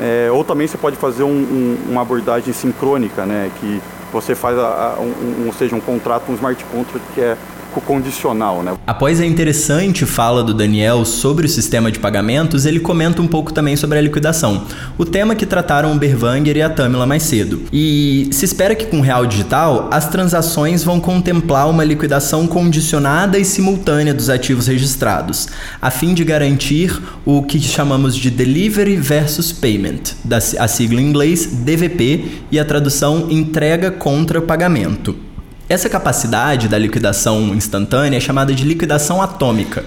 É, 0.01 0.31
ou 0.33 0.43
também 0.43 0.67
você 0.67 0.79
pode 0.79 0.97
fazer 0.97 1.25
um, 1.25 1.29
um, 1.29 1.79
uma 1.91 2.01
abordagem 2.01 2.55
sincrônica, 2.55 3.27
né? 3.27 3.51
Que 3.61 3.83
você 4.11 4.35
faz, 4.35 4.59
a, 4.59 4.95
a, 4.97 5.01
um, 5.01 5.45
ou 5.47 5.53
seja, 5.53 5.77
um 5.77 5.81
contrato, 5.81 6.31
um 6.33 6.35
smart 6.35 6.65
contract 6.65 7.07
que 7.15 7.21
é 7.21 7.37
condicional. 7.78 8.62
Né? 8.62 8.72
Após 8.87 9.20
a 9.20 9.26
interessante 9.26 10.06
fala 10.06 10.42
do 10.42 10.54
Daniel 10.54 11.04
sobre 11.04 11.44
o 11.44 11.48
sistema 11.48 11.92
de 11.92 11.98
pagamentos, 11.98 12.64
ele 12.64 12.80
comenta 12.80 13.20
um 13.20 13.26
pouco 13.26 13.52
também 13.52 13.76
sobre 13.76 13.98
a 13.98 14.00
liquidação, 14.00 14.64
o 14.96 15.04
tema 15.04 15.35
que 15.35 15.44
trataram 15.44 15.92
o 15.92 15.98
Berwanger 15.98 16.56
e 16.56 16.62
a 16.62 16.70
Tamila 16.70 17.06
mais 17.06 17.24
cedo. 17.24 17.64
E 17.70 18.30
se 18.33 18.46
espera 18.46 18.74
que 18.74 18.87
com 18.87 19.00
o 19.00 19.02
Real 19.02 19.26
Digital, 19.26 19.90
as 19.92 20.09
transações 20.09 20.83
vão 20.83 20.98
contemplar 20.98 21.68
uma 21.68 21.85
liquidação 21.85 22.46
condicionada 22.46 23.38
e 23.38 23.44
simultânea 23.44 24.14
dos 24.14 24.30
ativos 24.30 24.66
registrados, 24.66 25.48
a 25.83 25.90
fim 25.90 26.14
de 26.14 26.24
garantir 26.24 26.98
o 27.26 27.42
que 27.42 27.61
chamamos 27.61 28.16
de 28.16 28.30
Delivery 28.30 28.96
versus 28.96 29.52
Payment, 29.52 30.14
a 30.59 30.68
sigla 30.68 31.00
em 31.00 31.09
inglês 31.09 31.46
DVP 31.46 32.24
e 32.50 32.59
a 32.59 32.64
tradução 32.64 33.26
entrega 33.30 33.90
contra 33.90 34.40
pagamento. 34.40 35.30
Essa 35.70 35.88
capacidade 35.88 36.66
da 36.66 36.76
liquidação 36.76 37.54
instantânea 37.54 38.16
é 38.16 38.20
chamada 38.20 38.52
de 38.52 38.64
liquidação 38.64 39.22
atômica. 39.22 39.85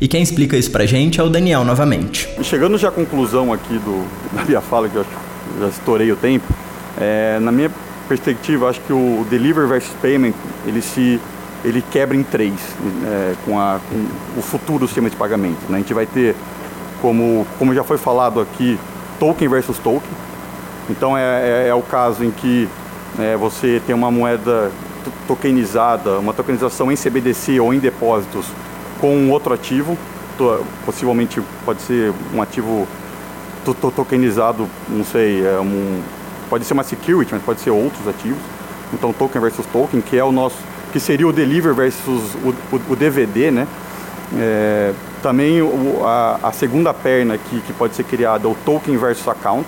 E 0.00 0.08
quem 0.08 0.22
explica 0.22 0.56
isso 0.56 0.70
pra 0.70 0.86
gente 0.86 1.20
é 1.20 1.22
o 1.22 1.28
Daniel 1.28 1.62
novamente. 1.62 2.26
Chegando 2.42 2.78
já 2.78 2.88
à 2.88 2.90
conclusão 2.90 3.52
aqui 3.52 3.74
do, 3.74 4.08
da 4.34 4.46
minha 4.46 4.62
fala, 4.62 4.88
que 4.88 4.96
eu 4.96 5.04
já 5.60 5.68
estourei 5.68 6.10
o 6.10 6.16
tempo, 6.16 6.46
é, 6.98 7.38
na 7.38 7.52
minha 7.52 7.70
perspectiva, 8.08 8.70
acho 8.70 8.80
que 8.80 8.94
o 8.94 9.26
Deliver 9.28 9.68
versus 9.68 9.92
Payment, 10.00 10.32
ele 10.66 10.80
se 10.80 11.20
ele 11.62 11.84
quebra 11.90 12.16
em 12.16 12.22
três 12.22 12.54
é, 13.04 13.34
com, 13.44 13.60
a, 13.60 13.78
com 13.90 14.40
o 14.40 14.42
futuro 14.42 14.86
sistema 14.86 15.10
de 15.10 15.16
pagamento. 15.16 15.60
Né? 15.68 15.76
A 15.76 15.80
gente 15.80 15.92
vai 15.92 16.06
ter, 16.06 16.34
como, 17.02 17.46
como 17.58 17.74
já 17.74 17.84
foi 17.84 17.98
falado 17.98 18.40
aqui, 18.40 18.78
token 19.20 19.48
versus 19.48 19.76
token. 19.76 20.08
Então 20.88 21.14
é, 21.14 21.66
é, 21.66 21.68
é 21.68 21.74
o 21.74 21.82
caso 21.82 22.24
em 22.24 22.30
que 22.30 22.66
é, 23.18 23.36
você 23.36 23.82
tem 23.86 23.94
uma 23.94 24.10
moeda 24.10 24.72
tokenizada, 25.26 26.18
uma 26.18 26.32
tokenização 26.32 26.90
em 26.90 26.96
CBDC 26.96 27.60
ou 27.60 27.72
em 27.72 27.78
depósitos 27.78 28.46
com 29.00 29.30
outro 29.30 29.52
ativo, 29.52 29.96
possivelmente 30.84 31.40
pode 31.64 31.82
ser 31.82 32.12
um 32.34 32.42
ativo 32.42 32.86
tokenizado, 33.94 34.68
não 34.88 35.04
sei, 35.04 35.44
é 35.44 35.58
um, 35.58 36.00
pode 36.48 36.64
ser 36.64 36.74
uma 36.74 36.84
security, 36.84 37.34
mas 37.34 37.42
pode 37.42 37.60
ser 37.60 37.70
outros 37.70 38.06
ativos. 38.06 38.38
Então 38.92 39.12
token 39.12 39.40
versus 39.40 39.66
token, 39.66 40.00
que 40.00 40.16
é 40.16 40.24
o 40.24 40.30
nosso, 40.30 40.56
que 40.92 41.00
seria 41.00 41.26
o 41.26 41.32
deliver 41.32 41.74
versus 41.74 42.34
o, 42.44 42.54
o, 42.74 42.80
o 42.90 42.96
DVD, 42.96 43.50
né? 43.50 43.66
É, 44.36 44.92
também 45.22 45.62
o, 45.62 46.02
a, 46.04 46.38
a, 46.42 46.52
segunda 46.52 46.92
perna 46.92 47.34
aqui 47.34 47.60
que 47.60 47.72
pode 47.72 47.94
ser 47.94 48.04
criada, 48.04 48.48
o 48.48 48.56
token 48.64 48.96
versus 48.96 49.26
account, 49.26 49.66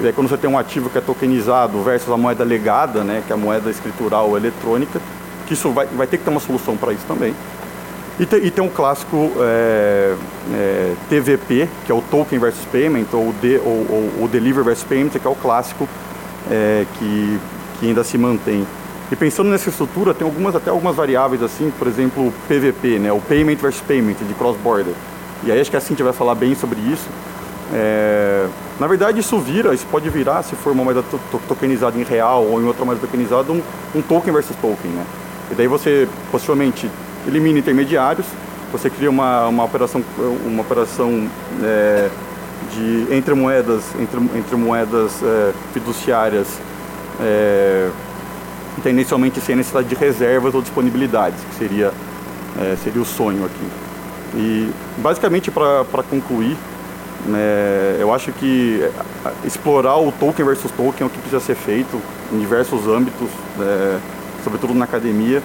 e 0.00 0.12
quando 0.12 0.28
você 0.28 0.36
tem 0.36 0.48
um 0.48 0.58
ativo 0.58 0.88
que 0.88 0.98
é 0.98 1.00
tokenizado 1.00 1.82
versus 1.82 2.12
a 2.12 2.16
moeda 2.16 2.44
legada, 2.44 3.02
né, 3.02 3.22
que 3.26 3.32
é 3.32 3.34
a 3.34 3.38
moeda 3.38 3.68
escritural 3.68 4.36
eletrônica, 4.36 5.00
que 5.46 5.54
isso 5.54 5.70
vai, 5.70 5.86
vai 5.86 6.06
ter 6.06 6.18
que 6.18 6.24
ter 6.24 6.30
uma 6.30 6.40
solução 6.40 6.76
para 6.76 6.92
isso 6.92 7.04
também. 7.06 7.34
E, 8.18 8.26
te, 8.26 8.36
e, 8.36 8.50
tem 8.50 8.62
um 8.62 8.68
clássico 8.68 9.30
é, 9.38 10.14
é, 10.52 10.94
TVP, 11.08 11.68
que 11.86 11.92
é 11.92 11.94
o 11.94 12.02
Token 12.02 12.38
versus 12.38 12.64
Payment, 12.66 13.06
ou, 13.12 13.32
de, 13.40 13.58
ou, 13.58 13.86
ou 14.18 14.24
o 14.24 14.28
Deliver 14.28 14.64
versus 14.64 14.84
Payment, 14.84 15.10
que 15.10 15.26
é 15.26 15.30
o 15.30 15.36
clássico 15.36 15.88
é, 16.50 16.84
que, 16.98 17.40
que 17.78 17.86
ainda 17.86 18.02
se 18.02 18.18
mantém. 18.18 18.66
E 19.10 19.16
pensando 19.16 19.48
nessa 19.50 19.68
estrutura, 19.68 20.12
tem 20.12 20.26
algumas, 20.26 20.54
até 20.54 20.70
algumas 20.70 20.94
variáveis 20.94 21.42
assim, 21.42 21.72
por 21.78 21.86
exemplo, 21.86 22.26
o 22.26 22.32
PVP, 22.46 22.98
né, 22.98 23.12
o 23.12 23.20
Payment 23.20 23.56
versus 23.56 23.80
Payment, 23.80 24.16
de 24.26 24.34
cross-border. 24.34 24.94
E 25.44 25.52
aí 25.52 25.60
acho 25.60 25.70
que 25.70 25.76
a 25.76 25.80
Cintia 25.80 26.04
vai 26.04 26.12
falar 26.12 26.34
bem 26.34 26.54
sobre 26.54 26.80
isso. 26.80 27.08
É, 27.72 28.46
na 28.78 28.86
verdade, 28.86 29.20
isso 29.20 29.38
vira, 29.38 29.74
isso 29.74 29.86
pode 29.90 30.08
virar, 30.08 30.42
se 30.42 30.54
for 30.54 30.72
uma 30.72 30.84
moeda 30.84 31.02
tokenizada 31.48 31.98
em 31.98 32.04
real 32.04 32.44
ou 32.44 32.60
em 32.60 32.64
outra 32.64 32.84
moeda 32.84 33.00
tokenizada, 33.00 33.52
um, 33.52 33.62
um 33.94 34.02
token 34.02 34.32
versus 34.32 34.56
token, 34.56 34.90
né? 34.90 35.04
E 35.50 35.54
daí 35.54 35.66
você 35.66 36.08
possivelmente 36.30 36.90
elimina 37.26 37.58
intermediários, 37.58 38.26
você 38.70 38.88
cria 38.88 39.10
uma, 39.10 39.48
uma 39.48 39.64
operação, 39.64 40.02
uma 40.46 40.62
operação 40.62 41.28
é, 41.62 42.08
de 42.74 43.06
entre 43.10 43.34
moedas, 43.34 43.82
entre, 43.98 44.20
entre 44.38 44.56
moedas 44.56 45.22
é, 45.22 45.52
fiduciárias, 45.72 46.46
é, 47.20 47.90
tendencialmente 48.82 49.40
sem 49.40 49.56
necessidade 49.56 49.88
de 49.88 49.94
reservas 49.94 50.54
ou 50.54 50.62
disponibilidades, 50.62 51.38
que 51.50 51.54
seria 51.56 51.92
É, 52.60 52.76
seria 52.82 53.00
o 53.00 53.04
sonho 53.04 53.44
aqui. 53.44 53.68
E 54.34 54.72
basicamente 54.96 55.48
para 55.48 56.02
concluir, 56.10 56.56
né, 57.28 57.96
eu 58.00 58.12
acho 58.12 58.32
que 58.32 58.82
é, 58.82 59.46
explorar 59.46 59.96
o 59.96 60.10
token 60.12 60.44
versus 60.44 60.70
token 60.70 61.02
é 61.02 61.06
o 61.06 61.10
que 61.10 61.18
precisa 61.18 61.40
ser 61.40 61.54
feito 61.54 62.00
em 62.32 62.38
diversos 62.38 62.86
âmbitos, 62.86 63.28
é, 63.60 63.98
sobretudo 64.42 64.74
na 64.74 64.84
academia, 64.84 65.42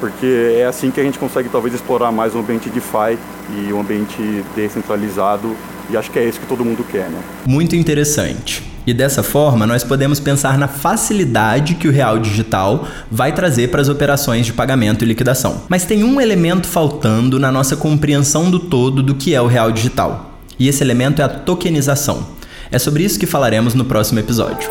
porque 0.00 0.56
é 0.56 0.66
assim 0.66 0.90
que 0.90 1.00
a 1.00 1.04
gente 1.04 1.18
consegue 1.18 1.48
talvez 1.48 1.74
explorar 1.74 2.12
mais 2.12 2.34
o 2.34 2.38
ambiente 2.38 2.68
DeFi 2.68 3.18
e 3.56 3.72
o 3.72 3.80
ambiente 3.80 4.44
descentralizado, 4.54 5.56
e 5.88 5.96
acho 5.96 6.10
que 6.10 6.18
é 6.18 6.28
isso 6.28 6.40
que 6.40 6.46
todo 6.46 6.64
mundo 6.64 6.84
quer. 6.90 7.08
Né? 7.08 7.20
Muito 7.46 7.76
interessante. 7.76 8.74
E 8.86 8.92
dessa 8.92 9.22
forma, 9.22 9.66
nós 9.66 9.82
podemos 9.82 10.20
pensar 10.20 10.58
na 10.58 10.68
facilidade 10.68 11.74
que 11.74 11.88
o 11.88 11.90
real 11.90 12.18
digital 12.18 12.86
vai 13.10 13.32
trazer 13.32 13.68
para 13.68 13.80
as 13.80 13.88
operações 13.88 14.44
de 14.44 14.52
pagamento 14.52 15.04
e 15.04 15.08
liquidação. 15.08 15.62
Mas 15.68 15.86
tem 15.86 16.04
um 16.04 16.20
elemento 16.20 16.66
faltando 16.66 17.38
na 17.38 17.50
nossa 17.50 17.76
compreensão 17.76 18.50
do 18.50 18.58
todo 18.58 19.02
do 19.02 19.14
que 19.14 19.34
é 19.34 19.40
o 19.40 19.46
real 19.46 19.72
digital. 19.72 20.33
E 20.58 20.68
esse 20.68 20.82
elemento 20.82 21.20
é 21.20 21.24
a 21.24 21.28
tokenização. 21.28 22.34
É 22.70 22.78
sobre 22.78 23.04
isso 23.04 23.18
que 23.18 23.26
falaremos 23.26 23.74
no 23.74 23.84
próximo 23.84 24.20
episódio. 24.20 24.70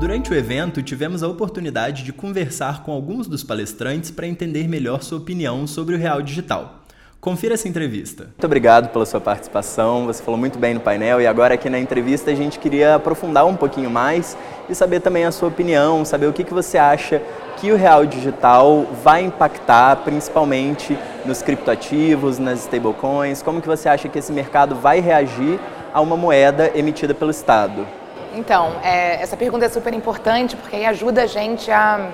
Durante 0.00 0.30
o 0.30 0.34
evento, 0.34 0.82
tivemos 0.82 1.22
a 1.22 1.28
oportunidade 1.28 2.04
de 2.04 2.12
conversar 2.12 2.82
com 2.82 2.92
alguns 2.92 3.26
dos 3.26 3.42
palestrantes 3.42 4.10
para 4.10 4.26
entender 4.26 4.68
melhor 4.68 5.02
sua 5.02 5.18
opinião 5.18 5.66
sobre 5.66 5.94
o 5.94 5.98
real 5.98 6.22
digital. 6.22 6.77
Confira 7.20 7.54
essa 7.54 7.66
entrevista. 7.66 8.24
Muito 8.24 8.44
obrigado 8.44 8.90
pela 8.90 9.04
sua 9.04 9.20
participação. 9.20 10.06
Você 10.06 10.22
falou 10.22 10.38
muito 10.38 10.56
bem 10.56 10.74
no 10.74 10.78
painel 10.78 11.20
e 11.20 11.26
agora 11.26 11.54
aqui 11.54 11.68
na 11.68 11.78
entrevista 11.78 12.30
a 12.30 12.34
gente 12.34 12.60
queria 12.60 12.94
aprofundar 12.94 13.44
um 13.44 13.56
pouquinho 13.56 13.90
mais 13.90 14.36
e 14.68 14.74
saber 14.74 15.00
também 15.00 15.24
a 15.24 15.32
sua 15.32 15.48
opinião, 15.48 16.04
saber 16.04 16.26
o 16.26 16.32
que, 16.32 16.44
que 16.44 16.54
você 16.54 16.78
acha 16.78 17.20
que 17.56 17.72
o 17.72 17.76
real 17.76 18.06
digital 18.06 18.86
vai 19.02 19.24
impactar, 19.24 19.96
principalmente 20.04 20.96
nos 21.24 21.42
criptoativos, 21.42 22.38
nas 22.38 22.60
stablecoins. 22.60 23.42
Como 23.42 23.60
que 23.60 23.66
você 23.66 23.88
acha 23.88 24.08
que 24.08 24.20
esse 24.20 24.30
mercado 24.30 24.76
vai 24.76 25.00
reagir 25.00 25.58
a 25.92 26.00
uma 26.00 26.16
moeda 26.16 26.70
emitida 26.72 27.14
pelo 27.14 27.32
Estado? 27.32 27.84
Então, 28.32 28.76
é, 28.84 29.20
essa 29.20 29.36
pergunta 29.36 29.64
é 29.64 29.68
super 29.68 29.92
importante 29.92 30.54
porque 30.54 30.76
aí 30.76 30.86
ajuda 30.86 31.24
a 31.24 31.26
gente 31.26 31.68
a 31.68 32.12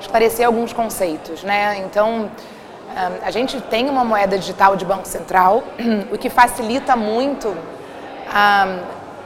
esclarecer 0.00 0.46
alguns 0.46 0.72
conceitos, 0.72 1.42
né? 1.42 1.78
Então, 1.78 2.30
a 3.22 3.30
gente 3.30 3.60
tem 3.60 3.88
uma 3.88 4.04
moeda 4.04 4.38
digital 4.38 4.76
de 4.76 4.84
Banco 4.84 5.06
Central, 5.06 5.64
o 6.12 6.18
que 6.18 6.30
facilita 6.30 6.94
muito 6.94 7.54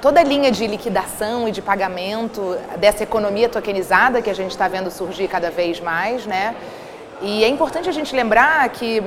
toda 0.00 0.20
a 0.20 0.24
linha 0.24 0.50
de 0.50 0.66
liquidação 0.66 1.48
e 1.48 1.52
de 1.52 1.60
pagamento 1.60 2.56
dessa 2.78 3.02
economia 3.02 3.48
tokenizada 3.48 4.22
que 4.22 4.30
a 4.30 4.34
gente 4.34 4.52
está 4.52 4.68
vendo 4.68 4.90
surgir 4.90 5.28
cada 5.28 5.50
vez 5.50 5.80
mais, 5.80 6.24
né? 6.26 6.54
E 7.20 7.42
é 7.42 7.48
importante 7.48 7.88
a 7.88 7.92
gente 7.92 8.14
lembrar 8.14 8.68
que 8.68 9.02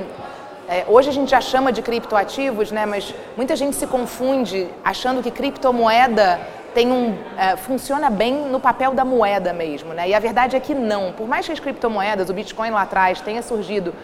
é, 0.68 0.84
hoje 0.86 1.08
a 1.08 1.12
gente 1.12 1.30
já 1.30 1.40
chama 1.40 1.72
de 1.72 1.80
criptoativos, 1.80 2.70
né? 2.70 2.84
Mas 2.84 3.14
muita 3.36 3.56
gente 3.56 3.74
se 3.74 3.86
confunde 3.86 4.68
achando 4.84 5.22
que 5.22 5.30
criptomoeda 5.30 6.40
tem 6.74 6.90
um 6.90 7.16
é, 7.38 7.56
funciona 7.56 8.10
bem 8.10 8.34
no 8.50 8.60
papel 8.60 8.92
da 8.92 9.04
moeda 9.04 9.52
mesmo, 9.52 9.94
né? 9.94 10.08
E 10.08 10.14
a 10.14 10.18
verdade 10.18 10.56
é 10.56 10.60
que 10.60 10.74
não. 10.74 11.12
Por 11.12 11.26
mais 11.26 11.46
que 11.46 11.52
as 11.52 11.60
criptomoedas, 11.60 12.28
o 12.28 12.34
Bitcoin 12.34 12.70
lá 12.70 12.82
atrás 12.82 13.20
tenha 13.20 13.42
surgido 13.42 13.94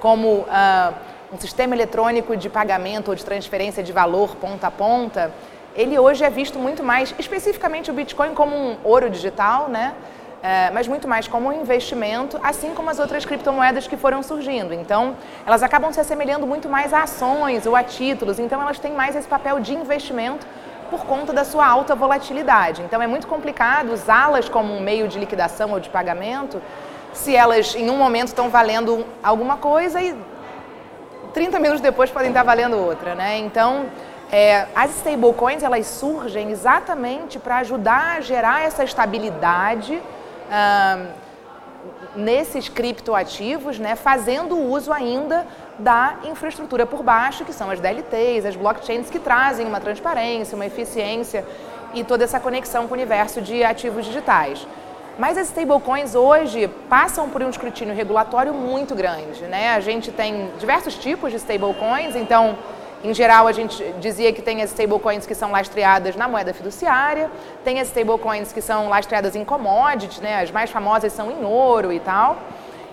como 0.00 0.28
uh, 0.28 0.94
um 1.32 1.38
sistema 1.38 1.74
eletrônico 1.74 2.36
de 2.36 2.48
pagamento 2.48 3.08
ou 3.08 3.14
de 3.14 3.24
transferência 3.24 3.82
de 3.82 3.92
valor 3.92 4.36
ponta 4.36 4.68
a 4.68 4.70
ponta, 4.70 5.32
ele 5.74 5.98
hoje 5.98 6.24
é 6.24 6.30
visto 6.30 6.58
muito 6.58 6.82
mais, 6.82 7.14
especificamente 7.18 7.90
o 7.90 7.94
Bitcoin, 7.94 8.34
como 8.34 8.56
um 8.56 8.76
ouro 8.82 9.08
digital, 9.08 9.68
né? 9.68 9.94
É, 10.40 10.70
mas 10.70 10.86
muito 10.86 11.08
mais 11.08 11.26
como 11.26 11.48
um 11.48 11.52
investimento, 11.52 12.38
assim 12.44 12.72
como 12.72 12.88
as 12.88 13.00
outras 13.00 13.24
criptomoedas 13.24 13.88
que 13.88 13.96
foram 13.96 14.22
surgindo. 14.22 14.72
Então, 14.72 15.16
elas 15.44 15.64
acabam 15.64 15.92
se 15.92 15.98
assemelhando 15.98 16.46
muito 16.46 16.68
mais 16.68 16.92
a 16.94 17.02
ações 17.02 17.66
ou 17.66 17.74
a 17.74 17.82
títulos, 17.82 18.38
então 18.38 18.62
elas 18.62 18.78
têm 18.78 18.92
mais 18.92 19.16
esse 19.16 19.26
papel 19.26 19.58
de 19.58 19.74
investimento 19.74 20.46
por 20.90 21.04
conta 21.04 21.32
da 21.32 21.44
sua 21.44 21.66
alta 21.66 21.94
volatilidade. 21.94 22.82
Então, 22.82 23.02
é 23.02 23.06
muito 23.06 23.26
complicado 23.26 23.92
usá-las 23.92 24.48
como 24.48 24.72
um 24.72 24.80
meio 24.80 25.08
de 25.08 25.18
liquidação 25.18 25.72
ou 25.72 25.80
de 25.80 25.90
pagamento 25.90 26.62
se 27.18 27.34
elas 27.34 27.74
em 27.74 27.90
um 27.90 27.96
momento 27.96 28.28
estão 28.28 28.48
valendo 28.48 29.04
alguma 29.22 29.56
coisa 29.56 30.00
e 30.00 30.14
30 31.34 31.58
minutos 31.58 31.80
depois 31.80 32.10
podem 32.10 32.28
estar 32.28 32.44
valendo 32.44 32.76
outra, 32.76 33.14
né? 33.14 33.38
Então, 33.38 33.86
é, 34.30 34.66
as 34.74 34.90
stablecoins 34.96 35.62
elas 35.62 35.86
surgem 35.86 36.50
exatamente 36.50 37.38
para 37.38 37.58
ajudar 37.58 38.18
a 38.18 38.20
gerar 38.20 38.62
essa 38.62 38.84
estabilidade 38.84 40.00
ah, 40.50 41.06
nesses 42.14 42.68
criptoativos, 42.68 43.78
né? 43.78 43.96
Fazendo 43.96 44.56
uso 44.56 44.92
ainda 44.92 45.46
da 45.78 46.18
infraestrutura 46.24 46.86
por 46.86 47.02
baixo, 47.02 47.44
que 47.44 47.52
são 47.52 47.68
as 47.68 47.80
DLTs, 47.80 48.46
as 48.46 48.56
blockchains 48.56 49.10
que 49.10 49.18
trazem 49.18 49.66
uma 49.66 49.80
transparência, 49.80 50.54
uma 50.54 50.66
eficiência 50.66 51.44
e 51.94 52.04
toda 52.04 52.22
essa 52.22 52.38
conexão 52.38 52.86
com 52.86 52.94
o 52.94 52.96
universo 52.96 53.40
de 53.40 53.64
ativos 53.64 54.04
digitais. 54.04 54.66
Mas 55.18 55.36
as 55.36 55.48
stablecoins 55.48 56.14
hoje 56.14 56.68
passam 56.88 57.28
por 57.28 57.42
um 57.42 57.50
escrutínio 57.50 57.92
regulatório 57.92 58.54
muito 58.54 58.94
grande. 58.94 59.42
Né? 59.42 59.70
A 59.70 59.80
gente 59.80 60.12
tem 60.12 60.48
diversos 60.60 60.94
tipos 60.94 61.32
de 61.32 61.38
stablecoins, 61.38 62.14
então, 62.14 62.56
em 63.02 63.12
geral, 63.12 63.48
a 63.48 63.52
gente 63.52 63.82
dizia 63.98 64.32
que 64.32 64.40
tem 64.40 64.62
as 64.62 64.70
stablecoins 64.70 65.26
que 65.26 65.34
são 65.34 65.50
lastreadas 65.50 66.14
na 66.14 66.28
moeda 66.28 66.54
fiduciária, 66.54 67.28
tem 67.64 67.80
as 67.80 67.88
stablecoins 67.88 68.52
que 68.52 68.62
são 68.62 68.88
lastreadas 68.88 69.34
em 69.34 69.44
commodities, 69.44 70.20
né? 70.20 70.40
as 70.40 70.52
mais 70.52 70.70
famosas 70.70 71.12
são 71.12 71.32
em 71.32 71.44
ouro 71.44 71.92
e 71.92 71.98
tal. 71.98 72.36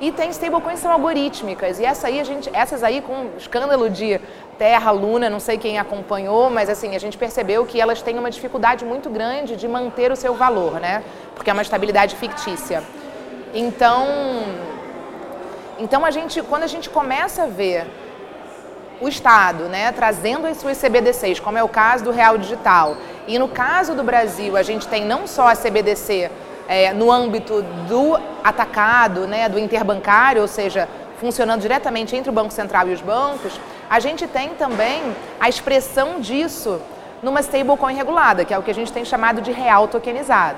E 0.02 0.12
tem 0.12 0.32
stablecoins 0.32 0.78
que 0.78 0.82
são 0.82 0.92
algorítmicas. 0.92 1.80
E 1.80 1.86
essa 1.86 2.08
aí, 2.08 2.20
a 2.20 2.24
gente, 2.24 2.50
essas 2.52 2.84
aí, 2.84 3.02
com 3.02 3.30
escândalo 3.38 3.88
de 3.88 4.20
Terra, 4.58 4.92
Luna, 4.92 5.30
não 5.30 5.40
sei 5.40 5.58
quem 5.58 5.78
acompanhou, 5.78 6.50
mas 6.50 6.70
assim, 6.70 6.96
a 6.96 7.00
gente 7.00 7.18
percebeu 7.18 7.66
que 7.66 7.80
elas 7.80 8.02
têm 8.02 8.18
uma 8.18 8.32
dificuldade 8.32 8.86
muito 8.86 9.10
grande 9.10 9.56
de 9.56 9.68
manter 9.68 10.12
o 10.12 10.16
seu 10.16 10.34
valor, 10.34 10.80
né? 10.80 11.04
Porque 11.36 11.50
é 11.50 11.54
uma 11.54 11.62
estabilidade 11.62 12.16
fictícia. 12.16 12.82
Então, 13.54 14.08
então 15.78 16.06
a 16.06 16.12
gente, 16.12 16.42
quando 16.42 16.64
a 16.64 16.68
gente 16.68 16.90
começa 16.90 17.44
a 17.44 17.48
ver 17.48 17.86
o 19.02 19.10
Estado, 19.10 19.66
né, 19.66 19.92
trazendo 19.92 20.48
as 20.48 20.58
suas 20.58 20.78
CBDCs, 20.78 21.40
como 21.40 21.58
é 21.58 21.64
o 21.64 21.68
caso 21.68 22.06
do 22.06 22.12
Real 22.12 22.38
Digital, 22.38 22.96
e 23.28 23.38
no 23.38 23.50
caso 23.50 23.94
do 23.94 24.04
Brasil, 24.04 24.56
a 24.56 24.64
gente 24.64 24.88
tem 24.88 25.04
não 25.04 25.28
só 25.28 25.50
a 25.50 25.56
CBDC 25.56 26.32
é, 26.68 26.94
no 26.94 27.12
âmbito 27.12 27.62
do 27.90 28.18
atacado, 28.42 29.28
né, 29.28 29.50
do 29.50 29.60
interbancário, 29.60 30.42
ou 30.42 30.48
seja, 30.48 30.88
funcionando 31.20 31.62
diretamente 31.62 32.16
entre 32.16 32.30
o 32.30 32.34
Banco 32.34 32.54
Central 32.54 32.88
e 32.88 32.94
os 32.94 33.02
bancos, 33.02 33.60
a 33.90 34.00
gente 34.00 34.28
tem 34.28 34.50
também 34.50 35.02
a 35.40 35.48
expressão 35.48 36.20
disso 36.20 36.82
numa 37.22 37.40
stablecoin 37.40 37.96
regulada, 37.96 38.46
que 38.46 38.54
é 38.54 38.58
o 38.58 38.64
que 38.64 38.72
a 38.72 38.74
gente 38.74 38.92
tem 38.92 39.06
chamado 39.06 39.42
de 39.42 39.52
real 39.52 39.88
tokenizado. 39.88 40.58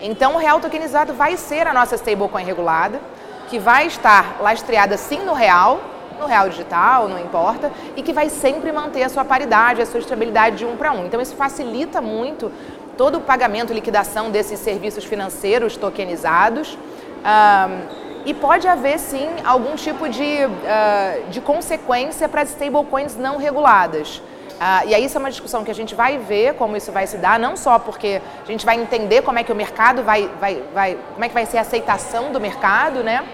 Então, 0.00 0.34
o 0.34 0.38
real 0.38 0.60
tokenizado 0.60 1.14
vai 1.14 1.36
ser 1.36 1.66
a 1.66 1.72
nossa 1.72 1.94
stablecoin 1.96 2.44
regulada, 2.44 3.00
que 3.48 3.58
vai 3.58 3.86
estar 3.86 4.36
lastreada 4.40 4.96
sim 4.96 5.20
no 5.24 5.32
real, 5.32 5.80
no 6.18 6.26
real 6.26 6.48
digital, 6.48 7.08
não 7.08 7.18
importa, 7.18 7.70
e 7.96 8.02
que 8.02 8.12
vai 8.12 8.28
sempre 8.28 8.70
manter 8.70 9.02
a 9.02 9.08
sua 9.08 9.24
paridade, 9.24 9.82
a 9.82 9.86
sua 9.86 10.00
estabilidade 10.00 10.56
de 10.56 10.64
um 10.64 10.76
para 10.76 10.92
um. 10.92 11.06
Então, 11.06 11.20
isso 11.20 11.34
facilita 11.34 12.00
muito 12.00 12.50
todo 12.96 13.18
o 13.18 13.20
pagamento 13.20 13.72
e 13.72 13.74
liquidação 13.74 14.30
desses 14.30 14.58
serviços 14.60 15.04
financeiros 15.04 15.76
tokenizados. 15.76 16.78
Um, 17.24 18.13
e 18.24 18.32
pode 18.32 18.66
haver 18.66 18.98
sim 18.98 19.28
algum 19.44 19.76
tipo 19.76 20.08
de, 20.08 20.44
uh, 20.46 21.30
de 21.30 21.40
consequência 21.40 22.28
para 22.28 22.42
as 22.42 22.50
stablecoins 22.50 23.16
não 23.16 23.36
reguladas. 23.36 24.22
Uh, 24.54 24.86
e 24.86 24.94
aí 24.94 25.04
isso 25.04 25.18
é 25.18 25.20
uma 25.20 25.30
discussão 25.30 25.64
que 25.64 25.70
a 25.70 25.74
gente 25.74 25.94
vai 25.94 26.16
ver 26.16 26.54
como 26.54 26.76
isso 26.76 26.92
vai 26.92 27.06
se 27.06 27.16
dar, 27.18 27.38
não 27.38 27.56
só 27.56 27.78
porque 27.78 28.22
a 28.42 28.46
gente 28.46 28.64
vai 28.64 28.80
entender 28.80 29.22
como 29.22 29.38
é 29.38 29.44
que 29.44 29.50
o 29.50 29.54
mercado 29.54 30.02
vai, 30.02 30.30
vai, 30.40 30.62
vai 30.72 30.98
como 31.12 31.24
é 31.24 31.28
que 31.28 31.34
vai 31.34 31.44
ser 31.44 31.58
a 31.58 31.62
aceitação 31.62 32.32
do 32.32 32.40
mercado, 32.40 33.02
né? 33.02 33.24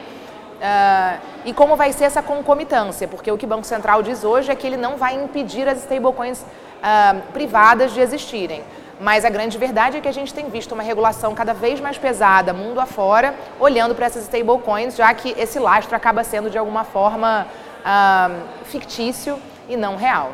Uh, 0.60 1.20
e 1.44 1.52
como 1.52 1.76
vai 1.76 1.92
ser 1.92 2.04
essa 2.04 2.22
concomitância, 2.22 3.06
porque 3.06 3.30
o 3.30 3.38
que 3.38 3.44
o 3.46 3.48
Banco 3.48 3.64
Central 3.64 4.02
diz 4.02 4.24
hoje 4.24 4.50
é 4.50 4.54
que 4.54 4.66
ele 4.66 4.76
não 4.76 4.96
vai 4.96 5.14
impedir 5.14 5.68
as 5.68 5.78
stablecoins 5.78 6.40
uh, 6.40 7.22
privadas 7.32 7.92
de 7.92 8.00
existirem. 8.00 8.62
Mas 9.00 9.24
a 9.24 9.30
grande 9.30 9.56
verdade 9.56 9.96
é 9.96 10.00
que 10.00 10.08
a 10.08 10.12
gente 10.12 10.32
tem 10.34 10.50
visto 10.50 10.72
uma 10.72 10.82
regulação 10.82 11.34
cada 11.34 11.54
vez 11.54 11.80
mais 11.80 11.96
pesada, 11.96 12.52
mundo 12.52 12.78
afora, 12.78 13.34
olhando 13.58 13.94
para 13.94 14.04
essas 14.04 14.24
stablecoins, 14.24 14.94
já 14.94 15.12
que 15.14 15.34
esse 15.38 15.58
lastro 15.58 15.96
acaba 15.96 16.22
sendo 16.22 16.50
de 16.50 16.58
alguma 16.58 16.84
forma 16.84 17.46
uh, 17.80 18.64
fictício 18.64 19.38
e 19.68 19.76
não 19.76 19.96
real. 19.96 20.32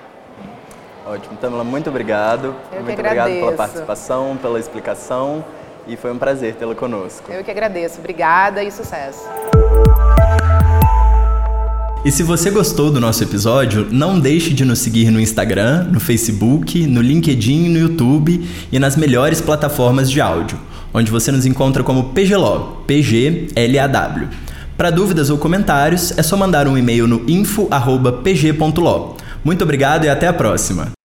Ótimo, 1.06 1.36
Tamila, 1.36 1.62
muito 1.62 1.88
obrigado. 1.88 2.56
Eu 2.72 2.82
muito 2.82 2.98
obrigado 2.98 3.30
pela 3.30 3.52
participação, 3.52 4.36
pela 4.36 4.58
explicação 4.58 5.44
e 5.86 5.96
foi 5.96 6.10
um 6.10 6.18
prazer 6.18 6.56
tê-la 6.56 6.74
conosco. 6.74 7.30
Eu 7.30 7.44
que 7.44 7.50
agradeço. 7.52 8.00
Obrigada 8.00 8.64
e 8.64 8.72
sucesso. 8.72 9.24
E 12.06 12.12
se 12.12 12.22
você 12.22 12.52
gostou 12.52 12.88
do 12.88 13.00
nosso 13.00 13.24
episódio, 13.24 13.88
não 13.90 14.20
deixe 14.20 14.54
de 14.54 14.64
nos 14.64 14.78
seguir 14.78 15.10
no 15.10 15.18
Instagram, 15.18 15.88
no 15.90 15.98
Facebook, 15.98 16.86
no 16.86 17.00
LinkedIn, 17.00 17.68
no 17.68 17.80
YouTube 17.80 18.48
e 18.70 18.78
nas 18.78 18.94
melhores 18.94 19.40
plataformas 19.40 20.08
de 20.08 20.20
áudio, 20.20 20.56
onde 20.94 21.10
você 21.10 21.32
nos 21.32 21.44
encontra 21.44 21.82
como 21.82 22.10
PGLAW, 22.10 22.84
PGLAW. 22.86 24.28
Para 24.76 24.90
dúvidas 24.90 25.30
ou 25.30 25.38
comentários, 25.38 26.16
é 26.16 26.22
só 26.22 26.36
mandar 26.36 26.68
um 26.68 26.78
e-mail 26.78 27.08
no 27.08 27.28
info@pg.lo. 27.28 29.16
Muito 29.44 29.64
obrigado 29.64 30.04
e 30.04 30.08
até 30.08 30.28
a 30.28 30.32
próxima. 30.32 30.95